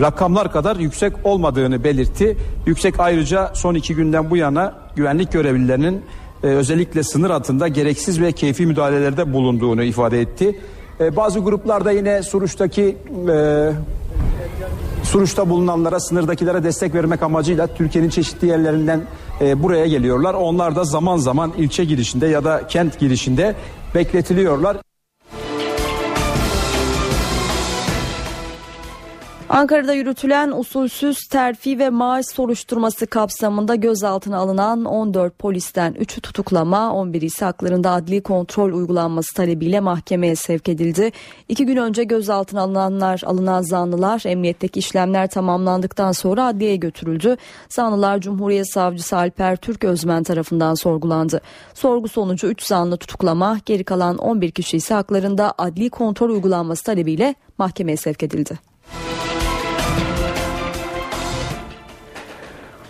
[0.00, 2.36] rakamlar kadar yüksek olmadığını belirtti.
[2.66, 6.02] Yüksek ayrıca son iki günden bu yana güvenlik görevlilerinin
[6.42, 10.60] e, özellikle sınır altında gereksiz ve keyfi müdahalelerde bulunduğunu ifade etti.
[11.00, 12.96] E, bazı gruplarda yine Suruç'taki
[13.32, 13.70] e,
[15.02, 19.02] Suruç'ta bulunanlara, sınırdakilere destek vermek amacıyla Türkiye'nin çeşitli yerlerinden
[19.40, 20.34] e, buraya geliyorlar.
[20.34, 23.54] Onlar da zaman zaman ilçe girişinde ya da kent girişinde
[23.94, 24.76] bekletiliyorlar.
[29.48, 37.24] Ankara'da yürütülen usulsüz terfi ve maaş soruşturması kapsamında gözaltına alınan 14 polisten 3'ü tutuklama, 11'i
[37.24, 41.12] ise haklarında adli kontrol uygulanması talebiyle mahkemeye sevk edildi.
[41.48, 47.36] İki gün önce gözaltına alınanlar, alınan zanlılar emniyetteki işlemler tamamlandıktan sonra adliyeye götürüldü.
[47.68, 51.40] Zanlılar Cumhuriyet Savcısı Alper Türk Özmen tarafından sorgulandı.
[51.74, 57.34] Sorgu sonucu 3 zanlı tutuklama, geri kalan 11 kişi ise haklarında adli kontrol uygulanması talebiyle
[57.58, 58.58] mahkemeye sevk edildi.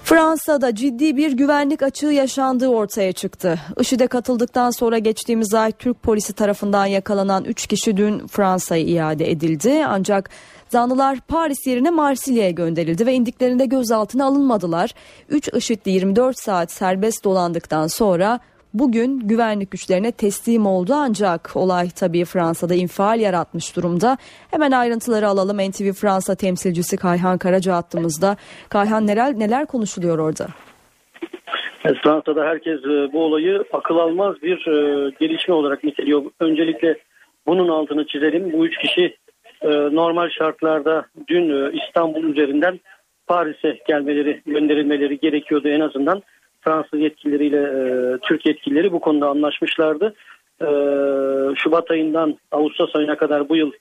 [0.09, 3.61] Fransa'da ciddi bir güvenlik açığı yaşandığı ortaya çıktı.
[3.81, 9.85] IŞİD'e katıldıktan sonra geçtiğimiz ay Türk polisi tarafından yakalanan 3 kişi dün Fransa'ya iade edildi.
[9.89, 10.31] Ancak
[10.69, 14.95] zanlılar Paris yerine Marsilya'ya gönderildi ve indiklerinde gözaltına alınmadılar.
[15.29, 18.41] 3 IŞİD'li 24 saat serbest dolandıktan sonra
[18.75, 24.17] bugün güvenlik güçlerine teslim oldu ancak olay tabii Fransa'da infial yaratmış durumda.
[24.51, 28.37] Hemen ayrıntıları alalım NTV Fransa temsilcisi Kayhan Karaca attığımızda.
[28.69, 30.47] Kayhan neler, neler konuşuluyor orada?
[32.03, 36.23] Fransa'da herkes e, bu olayı akıl almaz bir e, gelişme olarak niteliyor.
[36.41, 36.97] Öncelikle
[37.47, 38.53] bunun altını çizelim.
[38.53, 39.17] Bu üç kişi
[39.63, 42.81] e, normal şartlarda dün İstanbul üzerinden
[43.27, 46.23] Paris'e gelmeleri, gönderilmeleri gerekiyordu en azından.
[46.61, 50.15] Fransız yetkilileriyle e, Türk yetkilileri bu konuda anlaşmışlardı.
[50.61, 50.67] E,
[51.57, 53.73] Şubat ayından Ağustos ayına kadar bu yıl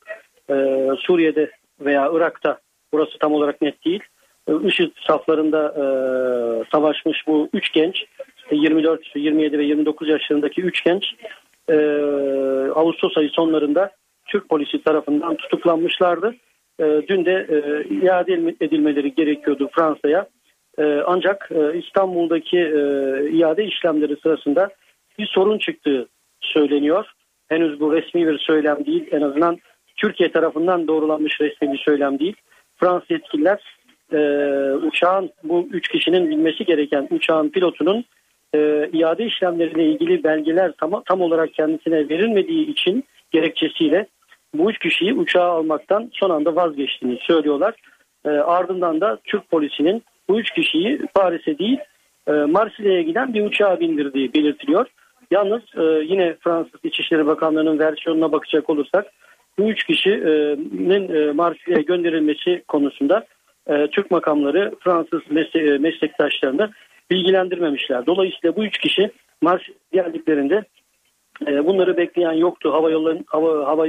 [0.50, 2.58] e, Suriye'de veya Irak'ta
[2.94, 4.04] burası tam olarak net değil.
[4.48, 5.84] E, IŞİD saflarında e,
[6.72, 8.06] savaşmış bu üç genç
[8.52, 11.06] 24, 27 ve 29 yaşlarındaki üç genç
[11.70, 11.76] e,
[12.76, 13.92] Ağustos ayı sonlarında
[14.26, 16.36] Türk polisi tarafından tutuklanmışlardı.
[16.80, 20.28] E, dün de e, iade edilmeleri gerekiyordu Fransa'ya.
[20.80, 22.80] Ee, ancak e, İstanbul'daki e,
[23.32, 24.70] iade işlemleri sırasında
[25.20, 26.08] bir sorun çıktığı
[26.42, 27.06] söyleniyor.
[27.48, 29.08] Henüz bu resmi bir söylem değil.
[29.12, 29.58] En azından
[29.96, 32.36] Türkiye tarafından doğrulanmış resmi bir söylem değil.
[32.76, 33.78] Fransız yetkililer
[34.14, 34.20] e,
[34.74, 38.06] uçağın bu üç kişinin bilmesi gereken uçağın pilotunun
[38.56, 44.08] e, iade işlemleriyle ilgili belgeler tam, tam olarak kendisine verilmediği için gerekçesiyle
[44.54, 47.74] bu üç kişiyi uçağa almaktan son anda vazgeçtiğini söylüyorlar.
[48.26, 51.80] Ardından da Türk polisinin bu üç kişiyi Paris'e değil
[52.28, 54.88] e, Marsilya'ya giden bir uçağa bindirdiği belirtiliyor.
[55.32, 59.06] Yalnız e, yine Fransız İçişleri Bakanlığı'nın versiyonuna bakacak olursak
[59.60, 63.26] bu üç kişinin e, Marsilya'ya gönderilmesi konusunda
[63.92, 65.22] Türk makamları Fransız
[65.80, 66.70] meslektaşlarını
[67.12, 68.06] bilgilendirmemişler.
[68.06, 69.12] Dolayısıyla bu üç kişi
[69.42, 70.64] Marsilya'ya geldiklerinde
[71.48, 73.88] bunları bekleyen yoktu hava yolları hava, hava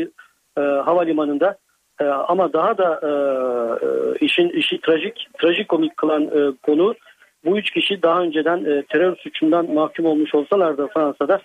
[0.84, 1.59] havalimanında
[2.01, 3.11] e, ama daha da e,
[3.86, 6.94] e, işin işi trajik trajik komik kılan e, konu
[7.44, 11.40] bu üç kişi daha önceden e, terör suçundan mahkum olmuş olsalar da Fransa'da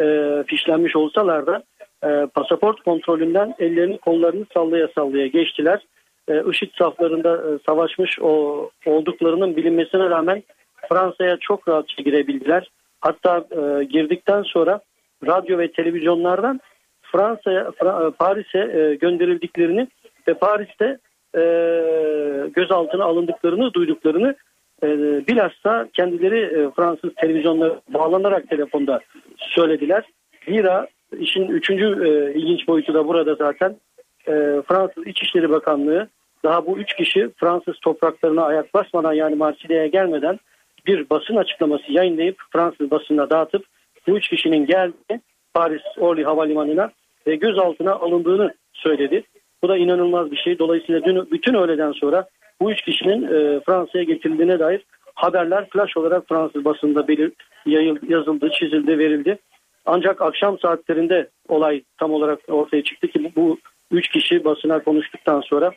[0.00, 0.04] e,
[0.46, 1.62] fişlenmiş olsalar da
[2.04, 5.86] e, pasaport kontrolünden ellerini kollarını sallaya sallaya geçtiler.
[6.28, 10.42] E, IŞİD saflarında e, savaşmış o, olduklarının bilinmesine rağmen
[10.88, 12.70] Fransa'ya çok rahatça girebildiler.
[13.00, 14.80] Hatta e, girdikten sonra
[15.26, 16.60] radyo ve televizyonlardan
[17.12, 17.70] Fransa'ya
[18.18, 19.88] Paris'e e, gönderildiklerini
[20.28, 20.98] ve Paris'te
[21.36, 21.42] e,
[22.54, 24.34] gözaltına alındıklarını duyduklarını
[24.82, 24.88] e,
[25.28, 29.00] bilhassa kendileri e, Fransız televizyonuna bağlanarak telefonda
[29.36, 30.04] söylediler.
[30.48, 30.86] Zira
[31.18, 33.76] işin üçüncü e, ilginç boyutu da burada zaten
[34.26, 34.32] e,
[34.68, 36.08] Fransız İçişleri Bakanlığı
[36.44, 40.38] daha bu üç kişi Fransız topraklarına ayak basmadan yani Marsilya'ya gelmeden
[40.86, 43.64] bir basın açıklaması yayınlayıp Fransız basınına dağıtıp
[44.06, 45.20] bu üç kişinin geldiğini
[45.58, 46.90] Paris Orly Havalimanı'na
[47.26, 49.22] ve gözaltına alındığını söyledi.
[49.62, 50.58] Bu da inanılmaz bir şey.
[50.58, 52.26] Dolayısıyla dün bütün öğleden sonra
[52.60, 54.84] bu üç kişinin e, Fransa'ya getirildiğine dair
[55.14, 57.32] haberler flash olarak Fransız basında belir,
[57.66, 59.38] yayıl, yazıldı, çizildi, verildi.
[59.86, 63.58] Ancak akşam saatlerinde olay tam olarak ortaya çıktı ki bu, bu
[63.90, 65.70] üç kişi basına konuştuktan sonra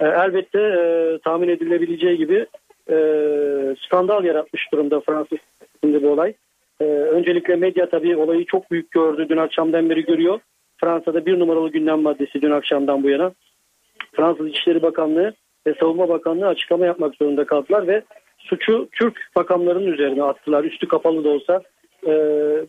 [0.00, 2.46] e, elbette e, tahmin edilebileceği gibi
[2.90, 2.96] e,
[3.86, 5.38] skandal yaratmış durumda Fransız
[5.84, 6.34] bu olay.
[6.80, 9.26] E, öncelikle medya tabii olayı çok büyük gördü.
[9.28, 10.40] Dün akşamdan beri görüyor.
[10.80, 13.32] Fransa'da bir numaralı gündem maddesi dün akşamdan bu yana.
[14.12, 15.34] Fransız İçişleri Bakanlığı
[15.66, 18.02] ve Savunma Bakanlığı açıklama yapmak zorunda kaldılar ve
[18.38, 20.64] suçu Türk makamlarının üzerine attılar.
[20.64, 21.62] Üstü kapalı da olsa
[22.06, 22.12] e,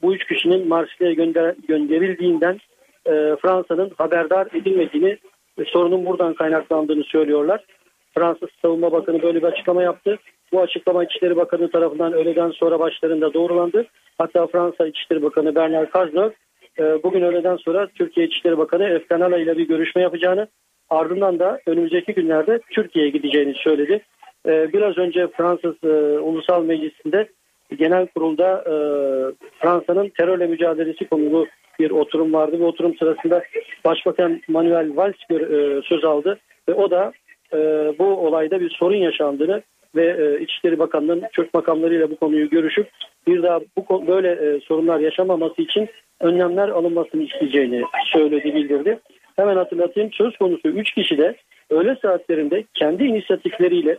[0.01, 2.60] bu üç kişinin Marsilya'ya gönder, gönderildiğinden
[3.06, 5.18] e, Fransa'nın haberdar edilmediğini
[5.60, 7.66] ve sorunun buradan kaynaklandığını söylüyorlar.
[8.14, 10.18] Fransız Savunma Bakanı böyle bir açıklama yaptı.
[10.53, 13.86] Bu açıklama İçişleri Bakanı tarafından öğleden sonra başlarında doğrulandı.
[14.18, 15.88] Hatta Fransa İçişleri Bakanı Bernard
[16.80, 20.47] e, bugün öğleden sonra Türkiye İçişleri Bakanı Efkanala ile bir görüşme yapacağını
[20.89, 24.01] ardından da önümüzdeki günlerde Türkiye'ye gideceğini söyledi.
[24.47, 27.28] E, biraz önce Fransız e, Ulusal Meclisi'nde
[27.78, 28.74] genel kurulda e,
[29.59, 31.47] Fransa'nın terörle mücadelesi konulu
[31.80, 32.59] bir oturum vardı.
[32.59, 33.43] Bu oturum sırasında
[33.86, 35.16] Başbakan Manuel Valls
[35.86, 36.39] söz aldı
[36.70, 37.14] ve o da
[37.54, 37.60] e,
[37.99, 39.62] bu olayda bir sorun yaşandığını
[39.95, 42.89] ve e, İçişleri Bakanlığı'nın Türk makamlarıyla bu konuyu görüşüp
[43.28, 45.89] bir daha bu böyle e, sorunlar yaşamaması için
[46.22, 48.99] önlemler alınmasını isteyeceğini söyledi bildirdi.
[49.36, 51.36] Hemen hatırlatayım söz konusu 3 kişi de
[51.70, 53.97] öğle saatlerinde kendi inisiyatifleriyle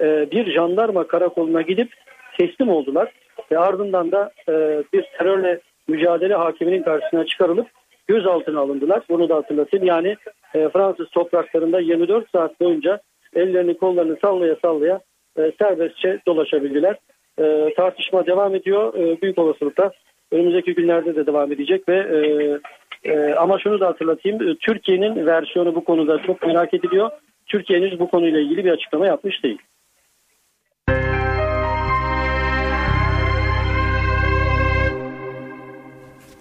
[0.00, 1.92] e, bir jandarma karakoluna gidip
[2.38, 3.12] teslim oldular
[3.52, 4.52] ve ardından da e,
[4.92, 7.66] bir terörle mücadele hakiminin karşısına çıkarılıp
[8.10, 9.02] gözaltına alındılar.
[9.10, 9.86] Bunu da hatırlatayım.
[9.86, 10.16] Yani
[10.54, 13.00] e, Fransız topraklarında 24 saat boyunca
[13.34, 15.00] ellerini kollarını sallaya sallaya
[15.38, 16.96] e, serbestçe dolaşabildiler.
[17.38, 18.94] E, tartışma devam ediyor.
[18.94, 19.90] E, büyük olasılıkla
[20.32, 22.20] önümüzdeki günlerde de devam edecek ve e,
[23.12, 24.48] e, ama şunu da hatırlatayım.
[24.48, 27.10] E, Türkiye'nin versiyonu bu konuda çok merak ediliyor.
[27.46, 29.58] Türkiye henüz bu konuyla ilgili bir açıklama yapmış değil.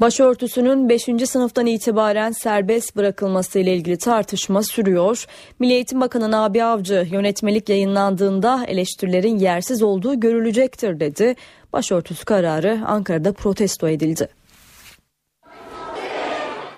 [0.02, 1.04] Başörtüsünün 5.
[1.26, 5.26] sınıftan itibaren serbest bırakılması ile ilgili tartışma sürüyor.
[5.60, 11.36] Milli Eğitim Bakanı Nabi Avcı yönetmelik yayınlandığında eleştirilerin yersiz olduğu görülecektir dedi.
[11.74, 14.28] Başörtüsü kararı Ankara'da protesto edildi.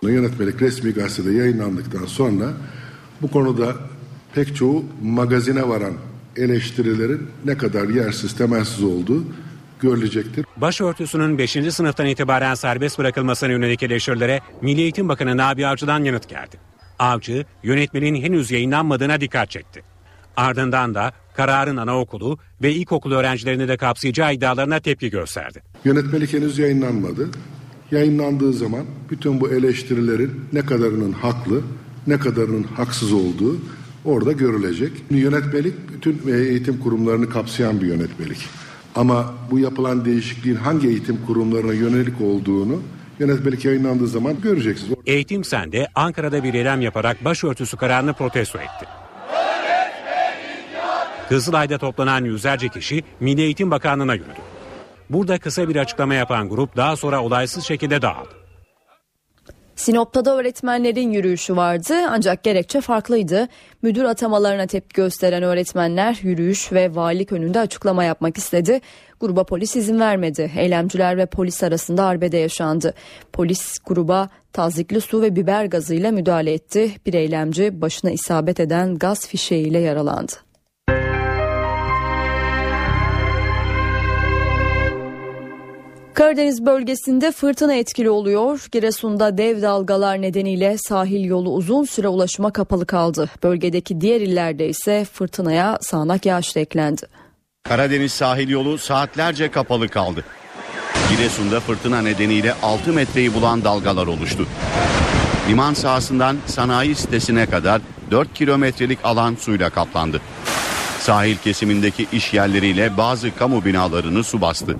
[0.02, 2.46] Yönetmelik resmi gazetede yayınlandıktan sonra
[3.22, 3.76] bu konuda
[4.36, 5.94] pek çoğu magazine varan
[6.36, 9.24] eleştirilerin ne kadar yersiz temelsiz olduğu
[9.82, 10.46] görülecektir.
[10.58, 11.52] Başörtüsünün 5.
[11.52, 16.58] sınıftan itibaren serbest bırakılmasına yönelik eleştirilere Milli Eğitim Bakanı Nabi Avcı'dan yanıt geldi.
[17.00, 19.84] Avcı, yönetmenin henüz yayınlanmadığına dikkat çekti.
[20.38, 25.62] Ardından da kararın anaokulu ve ilkokul öğrencilerini de kapsayacağı iddialarına tepki gösterdi.
[25.86, 27.30] Yönetmelik henüz yayınlanmadı.
[27.92, 31.62] Yayınlandığı zaman bütün bu eleştirilerin ne kadarının haklı,
[32.08, 33.58] ne kadarının haksız olduğu
[34.06, 34.92] orada görülecek.
[35.10, 38.61] Yönetmelik bütün eğitim kurumlarını kapsayan bir yönetmelik.
[38.96, 42.82] Ama bu yapılan değişikliğin hangi eğitim kurumlarına yönelik olduğunu
[43.20, 44.98] yönetmelik yayınlandığı zaman göreceksiniz.
[45.06, 48.86] Eğitim Sen'de Ankara'da bir eylem yaparak başörtüsü kararını protesto etti.
[51.30, 54.42] Kızılay'da toplanan yüzlerce kişi Milli Eğitim Bakanlığı'na yürüdü.
[55.10, 58.41] Burada kısa bir açıklama yapan grup daha sonra olaysız şekilde dağıldı.
[59.82, 63.48] Sinop'ta da öğretmenlerin yürüyüşü vardı ancak gerekçe farklıydı.
[63.82, 68.82] Müdür atamalarına tepki gösteren öğretmenler yürüyüş ve valilik önünde açıklama yapmak istedi.
[69.20, 70.52] Gruba polis izin vermedi.
[70.58, 72.94] Eylemciler ve polis arasında arbede yaşandı.
[73.34, 76.92] Polis gruba tazikli su ve biber gazıyla müdahale etti.
[77.06, 80.51] Bir eylemci başına isabet eden gaz fişeğiyle yaralandı.
[86.14, 88.68] Karadeniz bölgesinde fırtına etkili oluyor.
[88.72, 93.30] Giresun'da dev dalgalar nedeniyle sahil yolu uzun süre ulaşıma kapalı kaldı.
[93.44, 97.02] Bölgedeki diğer illerde ise fırtınaya sağanak yağış eklendi.
[97.64, 100.24] Karadeniz sahil yolu saatlerce kapalı kaldı.
[101.10, 104.48] Giresun'da fırtına nedeniyle 6 metreyi bulan dalgalar oluştu.
[105.50, 107.82] Liman sahasından sanayi sitesine kadar
[108.12, 110.22] 4 kilometrelik alan suyla kaplandı.
[111.00, 114.78] Sahil kesimindeki iş yerleriyle bazı kamu binalarını su bastı.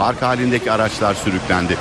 [0.00, 1.76] Park halindeki araçlar sürüklendi.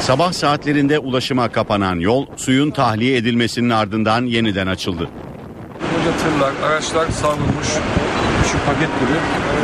[0.00, 5.08] Sabah saatlerinde ulaşıma kapanan yol suyun tahliye edilmesinin ardından yeniden açıldı.
[6.22, 7.68] tırlar, araçlar savrulmuş.
[8.66, 9.16] Paket gibi.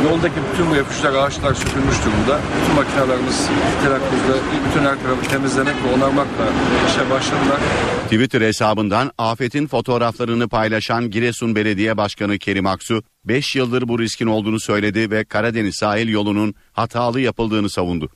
[0.09, 2.39] Yoldaki bütün bu yapışlar, ağaçlar sökülmüş durumda.
[2.61, 3.47] Bütün makinelerimiz
[3.83, 4.33] telakkuzda
[4.69, 6.45] bütün her tarafı temizlemek ve onarmakla
[6.87, 7.59] işe başladılar.
[8.03, 14.59] Twitter hesabından afetin fotoğraflarını paylaşan Giresun Belediye Başkanı Kerim Aksu, 5 yıldır bu riskin olduğunu
[14.59, 18.09] söyledi ve Karadeniz sahil yolunun hatalı yapıldığını savundu.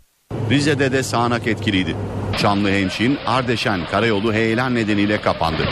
[0.50, 1.96] Rize'de de sağanak etkiliydi.
[2.38, 5.64] Çamlıhemşin Ardeşen karayolu heyelan nedeniyle kapandı.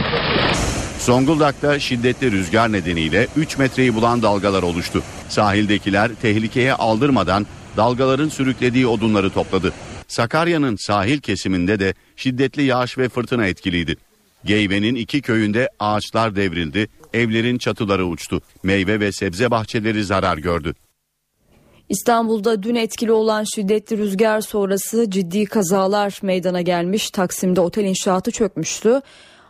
[1.01, 5.03] Zonguldak'ta şiddetli rüzgar nedeniyle 3 metreyi bulan dalgalar oluştu.
[5.29, 7.45] Sahildekiler tehlikeye aldırmadan
[7.77, 9.73] dalgaların sürüklediği odunları topladı.
[10.07, 13.95] Sakarya'nın sahil kesiminde de şiddetli yağış ve fırtına etkiliydi.
[14.45, 18.41] Geyve'nin iki köyünde ağaçlar devrildi, evlerin çatıları uçtu.
[18.63, 20.73] Meyve ve sebze bahçeleri zarar gördü.
[21.89, 27.09] İstanbul'da dün etkili olan şiddetli rüzgar sonrası ciddi kazalar meydana gelmiş.
[27.09, 29.01] Taksim'de otel inşaatı çökmüştü.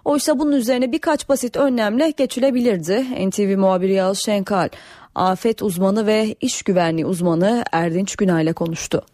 [0.05, 3.27] Oysa bunun üzerine birkaç basit önlemle geçilebilirdi.
[3.29, 4.69] NTV muhabiri Yağız Şenkal,
[5.15, 9.05] afet uzmanı ve iş güvenliği uzmanı Erdinç Günay ile konuştu.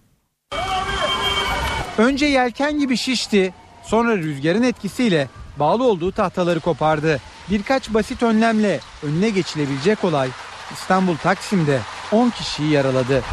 [1.97, 3.53] Önce yelken gibi şişti,
[3.83, 5.27] sonra rüzgarın etkisiyle
[5.59, 7.17] bağlı olduğu tahtaları kopardı.
[7.49, 10.29] Birkaç basit önlemle önüne geçilebilecek olay
[10.73, 11.79] İstanbul Taksim'de
[12.11, 13.23] 10 kişiyi yaraladı.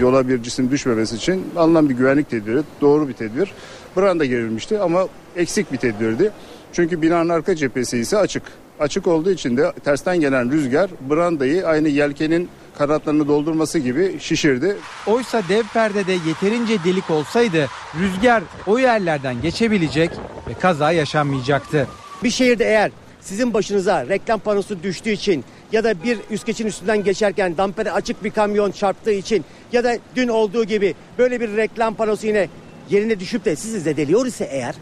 [0.00, 3.52] Yola bir cisim düşmemesi için alınan bir güvenlik tedbiri, doğru bir tedbir.
[3.96, 6.30] Branda gerilmişti ama eksik bir tedbirdi.
[6.72, 8.42] Çünkü binanın arka cephesi ise açık.
[8.80, 12.48] Açık olduğu için de tersten gelen rüzgar brandayı aynı yelkenin
[12.78, 14.76] kanatlarını doldurması gibi şişirdi.
[15.06, 17.68] Oysa dev perdede yeterince delik olsaydı
[18.00, 20.10] rüzgar o yerlerden geçebilecek
[20.48, 21.86] ve kaza yaşanmayacaktı.
[22.24, 22.90] Bir şehirde eğer
[23.20, 28.24] sizin başınıza reklam panosu düştüğü için ya da bir üst geçin üstünden geçerken dampere açık
[28.24, 32.48] bir kamyon çarptığı için ya da dün olduğu gibi böyle bir reklam panosu yine
[32.90, 34.74] yerine düşüp de sizi zedeliyor ise eğer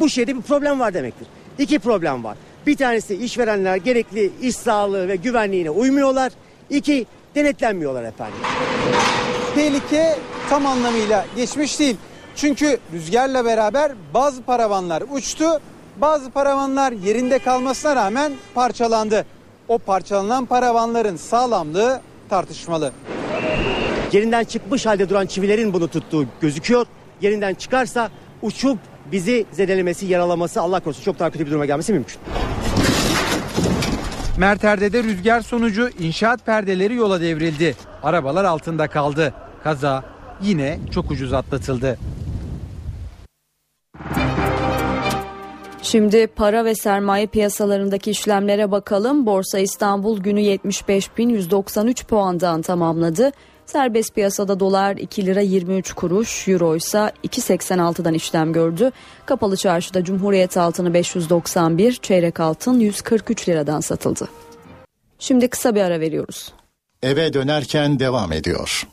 [0.00, 1.26] bu şehirde bir problem var demektir.
[1.58, 2.36] İki problem var.
[2.66, 6.32] Bir tanesi işverenler gerekli iş sağlığı ve güvenliğine uymuyorlar.
[6.70, 8.38] İki denetlenmiyorlar efendim.
[9.54, 10.16] Tehlike
[10.50, 11.96] tam anlamıyla geçmiş değil.
[12.36, 15.46] Çünkü rüzgarla beraber bazı paravanlar uçtu.
[15.96, 19.26] Bazı paravanlar yerinde kalmasına rağmen parçalandı.
[19.68, 22.92] O parçalanan paravanların sağlamlığı tartışmalı.
[24.12, 26.86] Yerinden çıkmış halde duran çivilerin bunu tuttuğu gözüküyor.
[27.22, 28.10] Yerinden çıkarsa
[28.42, 28.78] uçup
[29.12, 32.16] bizi zedelemesi, yaralaması Allah korusun çok daha kötü bir duruma gelmesi mümkün.
[34.38, 37.76] Merter'de rüzgar sonucu inşaat perdeleri yola devrildi.
[38.02, 39.34] Arabalar altında kaldı.
[39.64, 40.04] Kaza
[40.42, 41.98] yine çok ucuz atlatıldı.
[45.82, 49.26] Şimdi para ve sermaye piyasalarındaki işlemlere bakalım.
[49.26, 53.30] Borsa İstanbul günü 75.193 puandan tamamladı.
[53.72, 58.90] Serbest piyasada dolar 2 lira 23 kuruş, euro ise 2.86'dan işlem gördü.
[59.26, 64.28] Kapalı çarşıda Cumhuriyet altını 591, çeyrek altın 143 liradan satıldı.
[65.18, 66.52] Şimdi kısa bir ara veriyoruz.
[67.02, 68.88] Eve dönerken devam ediyor.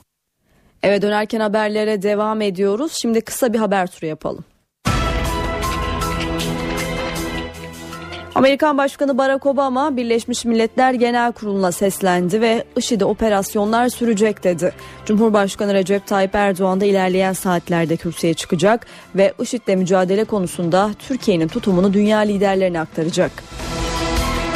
[0.84, 2.94] Eve dönerken haberlere devam ediyoruz.
[3.02, 4.45] Şimdi kısa bir haber turu yapalım.
[8.38, 14.74] Amerikan Başkanı Barack Obama Birleşmiş Milletler Genel Kurulu'na seslendi ve IŞİD'e operasyonlar sürecek dedi.
[15.06, 21.94] Cumhurbaşkanı Recep Tayyip Erdoğan da ilerleyen saatlerde kürsüye çıkacak ve IŞİD'le mücadele konusunda Türkiye'nin tutumunu
[21.94, 23.32] dünya liderlerine aktaracak.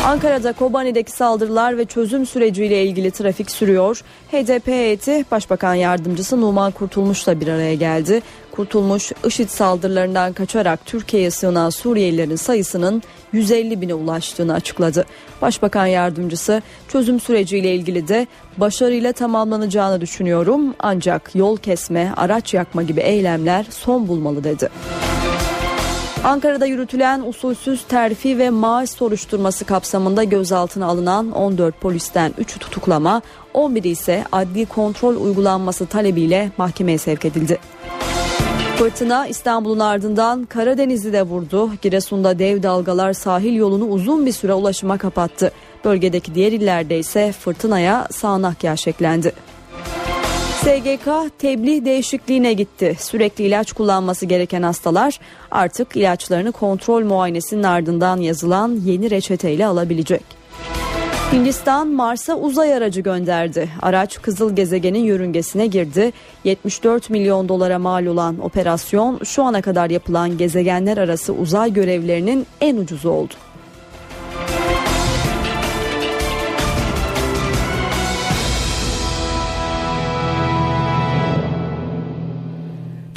[0.05, 4.01] Ankara'da Kobani'deki saldırılar ve çözüm süreciyle ilgili trafik sürüyor.
[4.31, 8.21] HDP heyeti Başbakan Yardımcısı Numan Kurtulmuş'la bir araya geldi.
[8.51, 13.03] Kurtulmuş, IŞİD saldırılarından kaçarak Türkiye'ye sığınan Suriyelilerin sayısının
[13.33, 15.05] 150 bine ulaştığını açıkladı.
[15.41, 22.99] Başbakan Yardımcısı çözüm süreciyle ilgili de başarıyla tamamlanacağını düşünüyorum ancak yol kesme, araç yakma gibi
[22.99, 24.69] eylemler son bulmalı dedi.
[26.23, 33.21] Ankara'da yürütülen usulsüz terfi ve maaş soruşturması kapsamında gözaltına alınan 14 polisten 3'ü tutuklama,
[33.53, 37.59] 11'i ise adli kontrol uygulanması talebiyle mahkemeye sevk edildi.
[38.77, 41.69] Fırtına İstanbul'un ardından Karadeniz'i de vurdu.
[41.81, 45.51] Giresun'da dev dalgalar sahil yolunu uzun bir süre ulaşıma kapattı.
[45.85, 49.33] Bölgedeki diğer illerde ise fırtınaya sağanak yağış eklendi.
[50.61, 52.95] SGK tebliğ değişikliğine gitti.
[52.99, 55.19] Sürekli ilaç kullanması gereken hastalar
[55.51, 60.23] artık ilaçlarını kontrol muayenesinin ardından yazılan yeni reçeteyle alabilecek.
[61.33, 63.69] Hindistan Mars'a uzay aracı gönderdi.
[63.81, 66.11] Araç kızıl gezegenin yörüngesine girdi.
[66.43, 72.77] 74 milyon dolara mal olan operasyon şu ana kadar yapılan gezegenler arası uzay görevlerinin en
[72.77, 73.33] ucuzu oldu.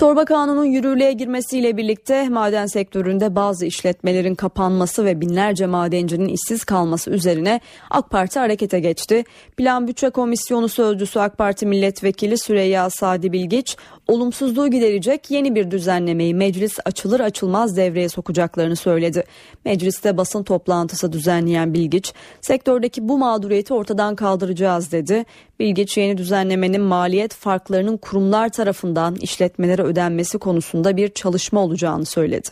[0.05, 7.11] Torba kanunun yürürlüğe girmesiyle birlikte maden sektöründe bazı işletmelerin kapanması ve binlerce madencinin işsiz kalması
[7.11, 7.61] üzerine
[7.91, 9.25] AK Parti harekete geçti.
[9.57, 13.77] Plan Bütçe Komisyonu Sözcüsü AK Parti Milletvekili Süreyya Sadi Bilgiç,
[14.09, 19.25] olumsuzluğu giderecek yeni bir düzenlemeyi meclis açılır açılmaz devreye sokacaklarını söyledi.
[19.65, 25.25] Mecliste basın toplantısı düzenleyen Bilgiç, sektördeki bu mağduriyeti ortadan kaldıracağız dedi.
[25.65, 32.49] Bilgiç yeni düzenlemenin maliyet farklarının kurumlar tarafından işletmelere ödenmesi konusunda bir çalışma olacağını söyledi.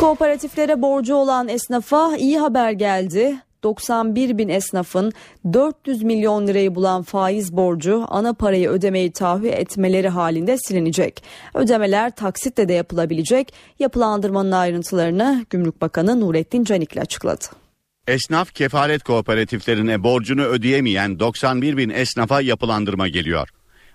[0.00, 3.36] Kooperatiflere borcu olan esnafa iyi haber geldi.
[3.62, 5.12] 91 bin esnafın
[5.52, 11.22] 400 milyon lirayı bulan faiz borcu ana parayı ödemeyi taahhüt etmeleri halinde silinecek.
[11.54, 13.52] Ödemeler taksitle de yapılabilecek.
[13.78, 17.65] Yapılandırmanın ayrıntılarını Gümrük Bakanı Nurettin Canikli açıkladı.
[18.06, 23.48] Esnaf kefalet kooperatiflerine borcunu ödeyemeyen 91 bin esnafa yapılandırma geliyor.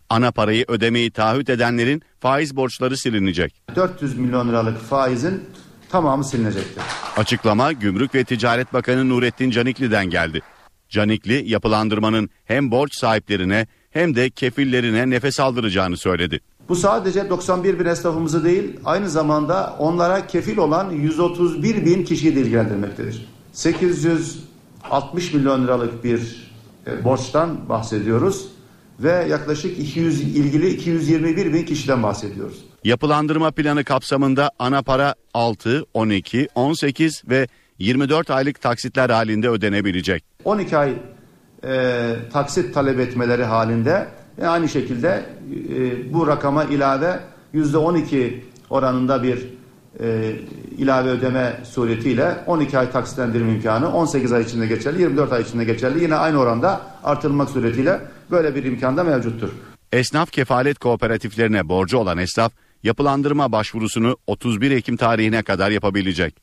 [0.09, 3.61] Ana parayı ödemeyi taahhüt edenlerin faiz borçları silinecek.
[3.75, 5.43] 400 milyon liralık faizin
[5.89, 6.83] tamamı silinecektir.
[7.17, 10.41] Açıklama Gümrük ve Ticaret Bakanı Nurettin Canikli'den geldi.
[10.89, 16.39] Canikli yapılandırmanın hem borç sahiplerine hem de kefillerine nefes aldıracağını söyledi.
[16.69, 22.41] Bu sadece 91 bin esnafımızı değil aynı zamanda onlara kefil olan 131 bin kişiyi de
[22.41, 23.27] ilgilendirmektedir.
[23.51, 26.51] 860 milyon liralık bir
[26.87, 28.47] e, borçtan bahsediyoruz
[28.99, 32.57] ve yaklaşık 200 ilgili 221 bin kişiden bahsediyoruz.
[32.83, 37.47] Yapılandırma planı kapsamında ana para 6, 12, 18 ve
[37.79, 40.23] 24 aylık taksitler halinde ödenebilecek.
[40.45, 40.93] 12 ay
[41.63, 44.07] e, taksit talep etmeleri halinde
[44.41, 45.25] e, aynı şekilde
[45.69, 47.19] e, bu rakama ilave
[47.53, 49.47] %12 oranında bir
[49.99, 50.35] e,
[50.77, 56.03] ilave ödeme suretiyle 12 ay taksitlendirme imkanı 18 ay içinde geçerli 24 ay içinde geçerli
[56.03, 58.01] yine aynı oranda artırılmak suretiyle
[58.31, 59.49] böyle bir imkan da mevcuttur.
[59.91, 62.51] Esnaf kefalet kooperatiflerine borcu olan esnaf
[62.83, 66.35] yapılandırma başvurusunu 31 Ekim tarihine kadar yapabilecek.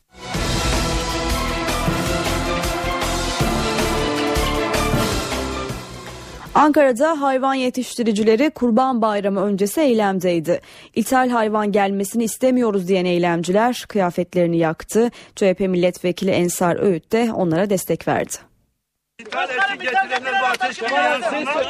[6.58, 10.60] Ankara'da hayvan yetiştiricileri Kurban Bayramı öncesi eylemdeydi.
[10.94, 15.10] İthal hayvan gelmesini istemiyoruz diyen eylemciler kıyafetlerini yaktı.
[15.36, 18.36] CHP milletvekili Ensar Öğüt de onlara destek verdi.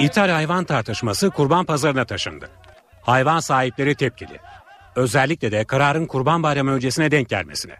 [0.00, 2.50] İthal hayvan tartışması kurban pazarına taşındı.
[3.02, 4.38] Hayvan sahipleri tepkili.
[4.96, 7.76] Özellikle de kararın kurban bayramı öncesine denk gelmesine.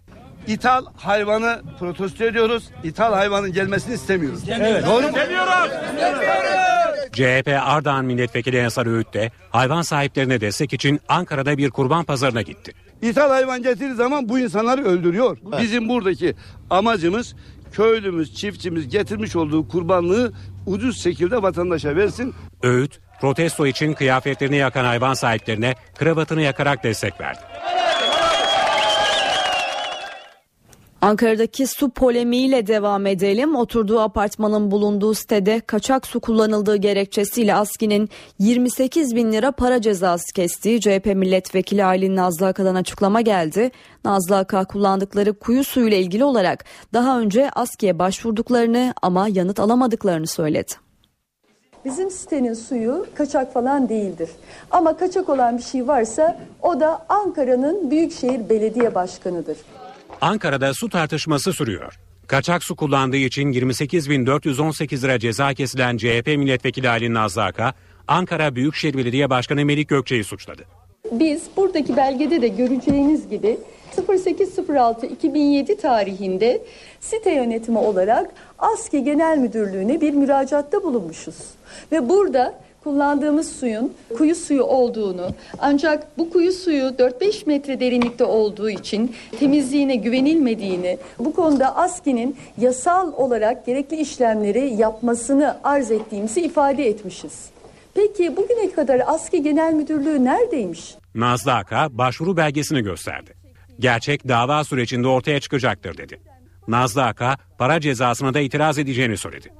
[0.48, 2.70] İthal hayvanı protesto ediyoruz.
[2.84, 4.40] İthal hayvanın gelmesini istemiyoruz.
[4.48, 4.86] Evet.
[4.86, 5.18] Doğru mu?
[7.12, 12.72] CHP Ardahan Milletvekili Ensar Öğüt de hayvan sahiplerine destek için Ankara'da bir kurban pazarına gitti.
[13.02, 15.38] İthal hayvan getirdiği zaman bu insanları öldürüyor.
[15.60, 16.34] Bizim buradaki
[16.70, 17.34] amacımız
[17.72, 20.32] köylümüz, çiftçimiz getirmiş olduğu kurbanlığı
[20.66, 22.34] ucuz şekilde vatandaşa versin.
[22.62, 27.40] Öğüt, protesto için kıyafetlerini yakan hayvan sahiplerine kravatını yakarak destek verdi.
[31.00, 33.56] Ankara'daki su polemiğiyle devam edelim.
[33.56, 38.08] Oturduğu apartmanın bulunduğu sitede kaçak su kullanıldığı gerekçesiyle ASKİ'nin
[38.38, 43.70] 28 bin lira para cezası kestiği CHP milletvekili Aylin Nazlı Aka'dan açıklama geldi.
[44.04, 50.72] Nazlı Aka kullandıkları kuyu suyuyla ilgili olarak daha önce ASKİ'ye başvurduklarını ama yanıt alamadıklarını söyledi.
[51.84, 54.30] Bizim sitenin suyu kaçak falan değildir.
[54.70, 59.56] Ama kaçak olan bir şey varsa o da Ankara'nın Büyükşehir Belediye Başkanı'dır.
[60.20, 61.98] Ankara'da su tartışması sürüyor.
[62.26, 67.52] Kaçak su kullandığı için 28.418 lira ceza kesilen CHP milletvekili Ali Nazlı
[68.08, 70.62] Ankara Büyükşehir Belediye Başkanı Melik Gökçe'yi suçladı.
[71.12, 73.58] Biz buradaki belgede de göreceğiniz gibi
[73.96, 76.62] 08.06.2007 tarihinde
[77.00, 81.36] site yönetimi olarak ASKİ Genel Müdürlüğü'ne bir müracaatta bulunmuşuz.
[81.92, 85.28] Ve burada kullandığımız suyun kuyu suyu olduğunu
[85.58, 93.12] ancak bu kuyu suyu 4-5 metre derinlikte olduğu için temizliğine güvenilmediğini bu konuda ASKİ'nin yasal
[93.12, 97.50] olarak gerekli işlemleri yapmasını arz ettiğimizi ifade etmişiz.
[97.94, 100.94] Peki bugüne kadar ASKİ Genel Müdürlüğü neredeymiş?
[101.14, 103.34] Nazlı Aka başvuru belgesini gösterdi.
[103.78, 106.20] Gerçek dava sürecinde ortaya çıkacaktır dedi.
[106.68, 109.52] Nazlı Aka para cezasına da itiraz edeceğini söyledi.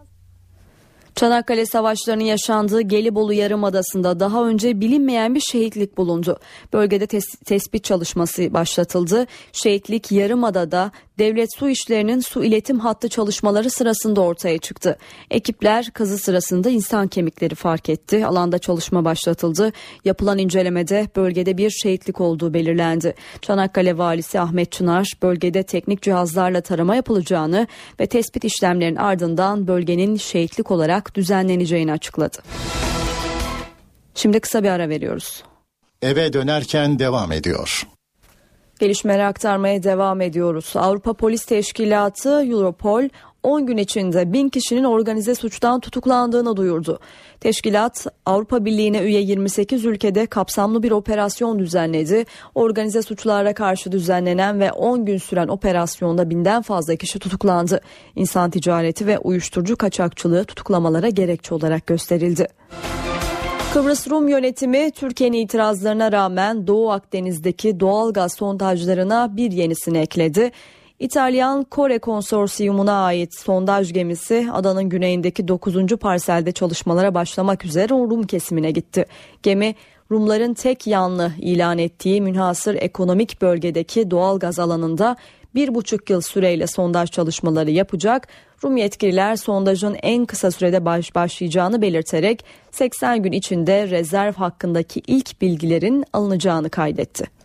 [1.15, 6.39] Çanakkale Savaşları'nın yaşandığı Gelibolu Yarımadası'nda daha önce bilinmeyen bir şehitlik bulundu.
[6.73, 9.27] Bölgede tes- tespit çalışması başlatıldı.
[9.53, 14.99] Şehitlik Yarımada'da devlet su işlerinin su iletim hattı çalışmaları sırasında ortaya çıktı.
[15.31, 18.27] Ekipler kazı sırasında insan kemikleri fark etti.
[18.27, 19.73] Alanda çalışma başlatıldı.
[20.05, 23.15] Yapılan incelemede bölgede bir şehitlik olduğu belirlendi.
[23.43, 27.67] Çanakkale Valisi Ahmet Çınar bölgede teknik cihazlarla tarama yapılacağını
[28.01, 32.39] ve tespit işlemlerinin ardından bölgenin şehitlik olarak düzenleneceğini açıkladı.
[34.15, 35.45] Şimdi kısa bir ara veriyoruz.
[36.03, 37.87] eve dönerken devam ediyor.
[38.81, 40.73] Gelişmeleri aktarmaya devam ediyoruz.
[40.77, 43.09] Avrupa Polis Teşkilatı Europol
[43.49, 46.99] 10 gün içinde 1000 kişinin organize suçtan tutuklandığını duyurdu.
[47.41, 52.25] Teşkilat Avrupa Birliği'ne üye 28 ülkede kapsamlı bir operasyon düzenledi.
[52.55, 57.81] Organize suçlara karşı düzenlenen ve 10 gün süren operasyonda binden fazla kişi tutuklandı.
[58.17, 62.47] İnsan ticareti ve uyuşturucu kaçakçılığı tutuklamalara gerekçe olarak gösterildi.
[63.73, 70.53] Kıbrıs Rum yönetimi Türkiye'nin itirazlarına rağmen Doğu Akdeniz'deki doğal gaz sondajlarına bir yenisini ekledi.
[71.01, 75.87] İtalyan Kore Konsorsiyumu'na ait sondaj gemisi adanın güneyindeki 9.
[75.97, 79.07] parselde çalışmalara başlamak üzere Rum kesimine gitti.
[79.43, 79.75] Gemi
[80.11, 85.17] Rumların tek yanlı ilan ettiği münhasır ekonomik bölgedeki doğal gaz alanında
[85.55, 88.29] bir buçuk yıl süreyle sondaj çalışmaları yapacak.
[88.65, 95.41] Rum yetkililer sondajın en kısa sürede baş başlayacağını belirterek 80 gün içinde rezerv hakkındaki ilk
[95.41, 97.38] bilgilerin alınacağını kaydetti.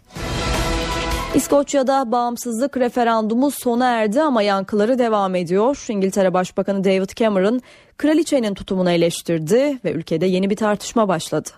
[1.35, 5.85] İskoçya'da bağımsızlık referandumu sona erdi ama yankıları devam ediyor.
[5.89, 7.61] İngiltere Başbakanı David Cameron
[7.97, 11.49] kraliçenin tutumunu eleştirdi ve ülkede yeni bir tartışma başladı.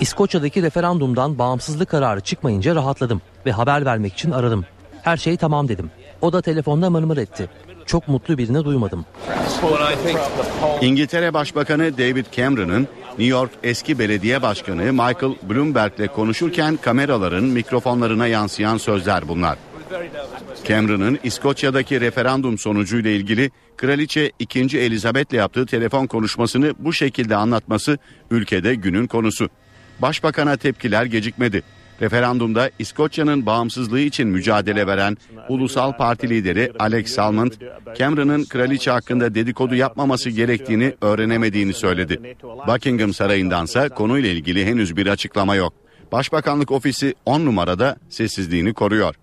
[0.00, 4.64] İskoçya'daki referandumdan bağımsızlık kararı çıkmayınca rahatladım ve haber vermek için aradım.
[5.02, 5.90] Her şey tamam dedim.
[6.22, 7.48] O da telefonda mırmır etti.
[7.86, 9.04] Çok mutlu birini duymadım.
[10.80, 18.78] İngiltere Başbakanı David Cameron'ın New York eski belediye başkanı Michael Bloomberg'le konuşurken kameraların mikrofonlarına yansıyan
[18.78, 19.58] sözler bunlar.
[20.68, 24.78] Cameron'ın İskoçya'daki referandum sonucuyla ilgili Kraliçe 2.
[24.78, 27.98] Elizabeth'le yaptığı telefon konuşmasını bu şekilde anlatması
[28.30, 29.48] ülkede günün konusu.
[30.02, 31.62] Başbakana tepkiler gecikmedi.
[32.00, 35.16] Referandumda İskoçya'nın bağımsızlığı için mücadele veren
[35.48, 37.52] Ulusal Parti lideri Alex Salmond,
[37.98, 42.36] Cameron'ın kraliçe hakkında dedikodu yapmaması gerektiğini öğrenemediğini söyledi.
[42.42, 45.72] Buckingham Sarayı'ndansa konuyla ilgili henüz bir açıklama yok.
[46.12, 49.14] Başbakanlık ofisi 10 numarada sessizliğini koruyor.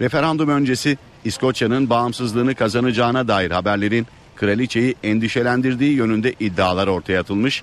[0.00, 7.62] Referandum öncesi İskoçya'nın bağımsızlığını kazanacağına dair haberlerin kraliçeyi endişelendirdiği yönünde iddialar ortaya atılmış.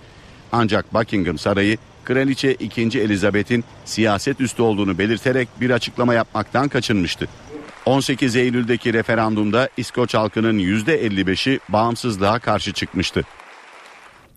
[0.51, 1.77] Ancak Buckingham Sarayı
[2.09, 2.81] Kraliçe 2.
[2.81, 7.27] Elizabeth'in siyaset üstü olduğunu belirterek bir açıklama yapmaktan kaçınmıştı.
[7.85, 13.23] 18 Eylül'deki referandumda İskoç halkının %55'i bağımsızlığa karşı çıkmıştı.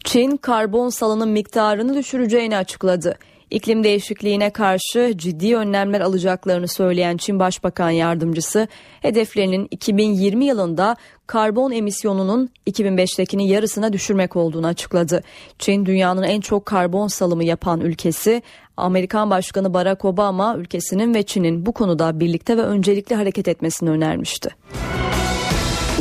[0.05, 3.19] Çin karbon salınım miktarını düşüreceğini açıkladı.
[3.53, 8.69] İklim değişikliğine karşı ciddi önlemler alacaklarını söyleyen Çin Başbakan Yardımcısı
[9.01, 10.97] hedeflerinin 2020 yılında
[11.27, 15.23] karbon emisyonunun 2005'tekinin yarısına düşürmek olduğunu açıkladı.
[15.59, 18.43] Çin dünyanın en çok karbon salımı yapan ülkesi.
[18.77, 24.51] Amerikan Başkanı Barack Obama ülkesinin ve Çin'in bu konuda birlikte ve öncelikli hareket etmesini önermişti.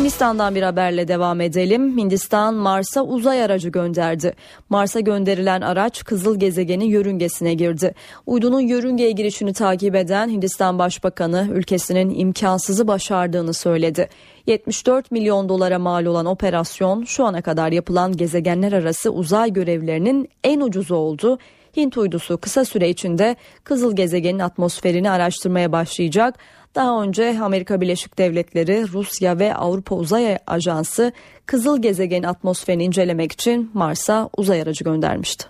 [0.02, 1.98] Hindistan'dan bir haberle devam edelim.
[1.98, 4.34] Hindistan Mars'a uzay aracı gönderdi.
[4.70, 7.94] Mars'a gönderilen araç kızıl gezegenin yörüngesine girdi.
[8.26, 14.10] Uydunun yörüngeye girişini takip eden Hindistan Başbakanı ülkesinin imkansızı başardığını söyledi.
[14.48, 20.60] 74 milyon dolara mal olan operasyon şu ana kadar yapılan gezegenler arası uzay görevlerinin en
[20.60, 21.38] ucuzu oldu.
[21.78, 26.40] Hint uydusu kısa süre içinde kızıl gezegenin atmosferini araştırmaya başlayacak.
[26.76, 31.12] Daha önce Amerika Birleşik Devletleri, Rusya ve Avrupa Uzay Ajansı
[31.46, 35.46] kızıl gezegenin atmosferini incelemek için Mars'a uzay aracı göndermişti.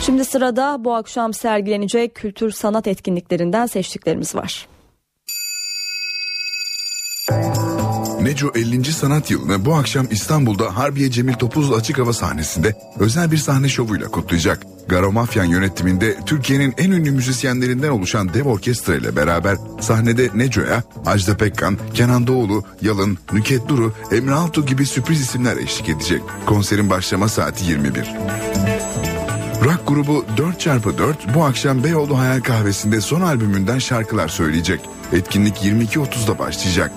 [0.00, 4.68] Şimdi sırada bu akşam sergilenecek kültür sanat etkinliklerinden seçtiklerimiz var.
[8.26, 8.84] Neco 50.
[8.92, 14.08] sanat yılını bu akşam İstanbul'da Harbiye Cemil Topuz açık hava sahnesinde özel bir sahne şovuyla
[14.08, 14.62] kutlayacak.
[14.88, 21.36] Garo Mafyan yönetiminde Türkiye'nin en ünlü müzisyenlerinden oluşan dev orkestra ile beraber sahnede Neco'ya Ajda
[21.36, 26.22] Pekkan, Kenan Doğulu, Yalın, Nüket Duru, Emre Altuğ gibi sürpriz isimler eşlik edecek.
[26.46, 28.14] Konserin başlama saati 21.
[29.64, 34.80] Rock grubu 4x4 bu akşam Beyoğlu Hayal Kahvesi'nde son albümünden şarkılar söyleyecek.
[35.12, 36.92] Etkinlik 22.30'da başlayacak.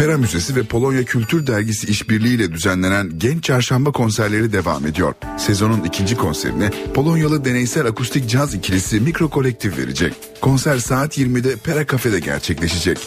[0.00, 5.14] Pera Müzesi ve Polonya Kültür Dergisi işbirliğiyle düzenlenen Genç Çarşamba konserleri devam ediyor.
[5.38, 10.12] Sezonun ikinci konserini Polonyalı deneysel akustik caz ikilisi Mikro Kolektif verecek.
[10.40, 12.98] Konser saat 20'de Pera Cafe'de gerçekleşecek.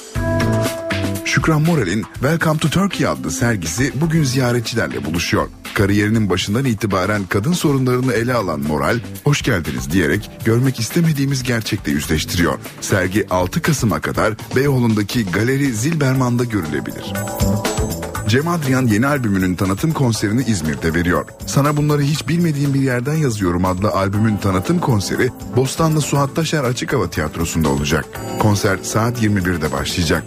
[1.33, 5.47] Şükran Moral'in Welcome to Turkey adlı sergisi bugün ziyaretçilerle buluşuyor.
[5.73, 12.59] Kariyerinin başından itibaren kadın sorunlarını ele alan Moral, hoş geldiniz diyerek görmek istemediğimiz gerçekle yüzleştiriyor.
[12.81, 17.13] Sergi 6 Kasım'a kadar Beyoğlu'ndaki Galeri Zilberman'da görülebilir.
[18.33, 21.25] Cem Adrian yeni albümünün tanıtım konserini İzmir'de veriyor.
[21.45, 26.93] Sana bunları hiç bilmediğim bir yerden yazıyorum adlı albümün tanıtım konseri Bostanlı Suat Taşer Açık
[26.93, 28.05] Hava Tiyatrosu'nda olacak.
[28.39, 30.23] Konser saat 21'de başlayacak.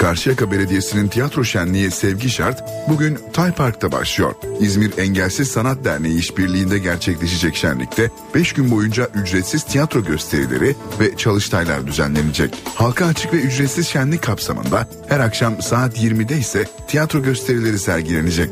[0.00, 4.34] Karşıyaka Belediyesi'nin tiyatro şenliği Sevgi Şart bugün Tay Park'ta başlıyor.
[4.60, 11.86] İzmir Engelsiz Sanat Derneği işbirliğinde gerçekleşecek şenlikte 5 gün boyunca ücretsiz tiyatro gösterileri ve çalıştaylar
[11.86, 12.54] düzenlenecek.
[12.74, 18.50] Halka açık ve ücretsiz şenlik kapsamında her akşam saat 20'de ise tiyatro gösterileri sergilenecek.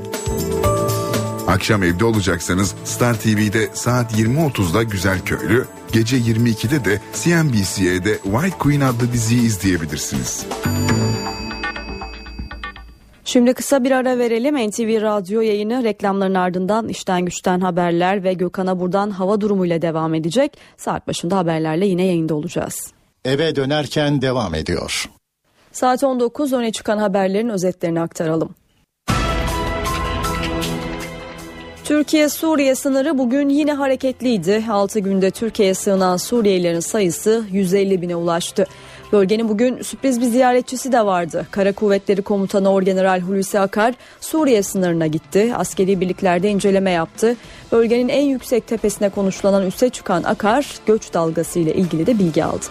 [1.48, 8.80] Akşam evde olacaksanız Star TV'de saat 20.30'da Güzel Köylü, gece 22'de de CNBC'de White Queen
[8.80, 10.46] adlı diziyi izleyebilirsiniz.
[13.24, 14.68] Şimdi kısa bir ara verelim.
[14.68, 20.58] NTV Radyo yayını reklamların ardından işten güçten haberler ve Gökhan'a buradan hava durumuyla devam edecek.
[20.76, 22.92] Saat başında haberlerle yine yayında olacağız.
[23.24, 25.10] Eve dönerken devam ediyor.
[25.72, 28.54] Saat 19 öne çıkan haberlerin özetlerini aktaralım.
[31.88, 34.64] Türkiye-Suriye sınırı bugün yine hareketliydi.
[34.70, 38.66] 6 günde Türkiye'ye sığınan Suriyelilerin sayısı 150 bine ulaştı.
[39.12, 41.46] Bölgenin bugün sürpriz bir ziyaretçisi de vardı.
[41.50, 45.52] Kara Kuvvetleri Komutanı Orgeneral Hulusi Akar Suriye sınırına gitti.
[45.56, 47.36] Askeri birliklerde inceleme yaptı.
[47.72, 52.64] Bölgenin en yüksek tepesine konuşlanan üste çıkan Akar göç dalgası ile ilgili de bilgi aldı.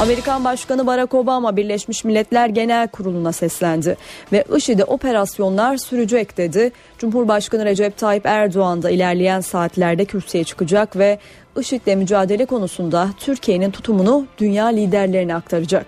[0.00, 3.96] Amerikan Başkanı Barack Obama Birleşmiş Milletler Genel Kurulu'na seslendi
[4.32, 6.72] ve IŞİD'e operasyonlar sürecek dedi.
[6.98, 11.18] Cumhurbaşkanı Recep Tayyip Erdoğan da ilerleyen saatlerde kürsüye çıkacak ve
[11.60, 15.86] IŞİD'le mücadele konusunda Türkiye'nin tutumunu dünya liderlerine aktaracak.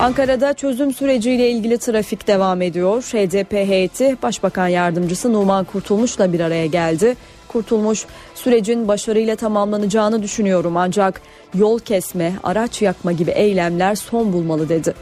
[0.00, 3.02] Ankara'da çözüm süreciyle ilgili trafik devam ediyor.
[3.02, 7.16] HDP heyeti Başbakan Yardımcısı Numan Kurtulmuş'la bir araya geldi.
[7.48, 11.20] Kurtulmuş sürecin başarıyla tamamlanacağını düşünüyorum ancak
[11.54, 14.94] yol kesme, araç yakma gibi eylemler son bulmalı dedi.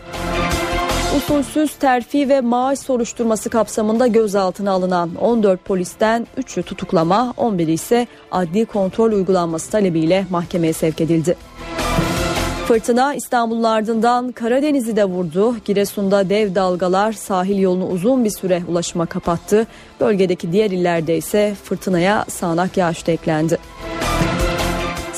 [1.16, 8.66] Usulsüz terfi ve maaş soruşturması kapsamında gözaltına alınan 14 polisten 3'ü tutuklama, 11'i ise adli
[8.66, 11.36] kontrol uygulanması talebiyle mahkemeye sevk edildi.
[12.66, 15.56] Fırtına İstanbul'un ardından Karadeniz'i de vurdu.
[15.64, 19.66] Giresun'da dev dalgalar sahil yolunu uzun bir süre ulaşıma kapattı.
[20.01, 23.59] Bölgedeki diğer illerde ise fırtınaya sağanak yağış da eklendi.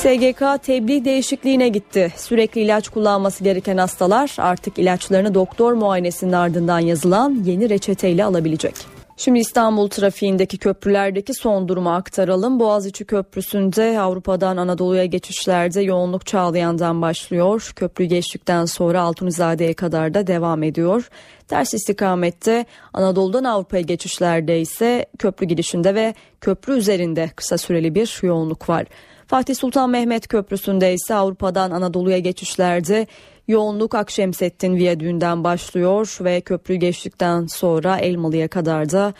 [0.01, 2.13] SGK tebliğ değişikliğine gitti.
[2.17, 8.75] Sürekli ilaç kullanması gereken hastalar artık ilaçlarını doktor muayenesinin ardından yazılan yeni reçeteyle alabilecek.
[9.17, 12.59] Şimdi İstanbul trafiğindeki köprülerdeki son durumu aktaralım.
[12.59, 17.71] Boğaziçi Köprüsü'nde Avrupa'dan Anadolu'ya geçişlerde yoğunluk Çağlayan'dan başlıyor.
[17.75, 21.09] Köprü geçtikten sonra Altunizade'ye kadar da devam ediyor.
[21.47, 28.69] Ters istikamette Anadolu'dan Avrupa'ya geçişlerde ise köprü girişinde ve köprü üzerinde kısa süreli bir yoğunluk
[28.69, 28.85] var.
[29.31, 33.07] Fatih Sultan Mehmet Köprüsü'nde ise Avrupa'dan Anadolu'ya geçişlerde
[33.47, 39.13] yoğunluk Akşemseddin Viyadüğü'nden başlıyor ve köprü geçtikten sonra Elmalı'ya kadar da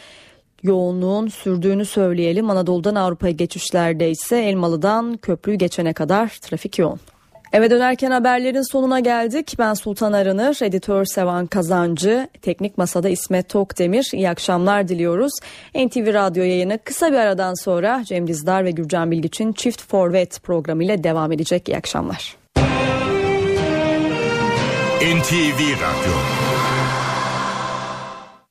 [0.64, 2.50] yoğunluğun sürdüğünü söyleyelim.
[2.50, 7.00] Anadolu'dan Avrupa'ya geçişlerde ise Elmalı'dan köprüyü geçene kadar trafik yoğun.
[7.54, 9.56] Eve dönerken haberlerin sonuna geldik.
[9.60, 14.10] Ben Sultan Arınır, editör Sevan Kazancı, teknik masada İsmet Tokdemir.
[14.14, 15.32] İyi akşamlar diliyoruz.
[15.76, 21.04] NTV Radyo yayını kısa bir aradan sonra Cem Dizdar ve Gürcan Bilgiç'in Çift Forvet programıyla
[21.04, 21.70] devam edecek.
[21.70, 22.38] İyi akşamlar.
[25.02, 26.51] NTV Radyo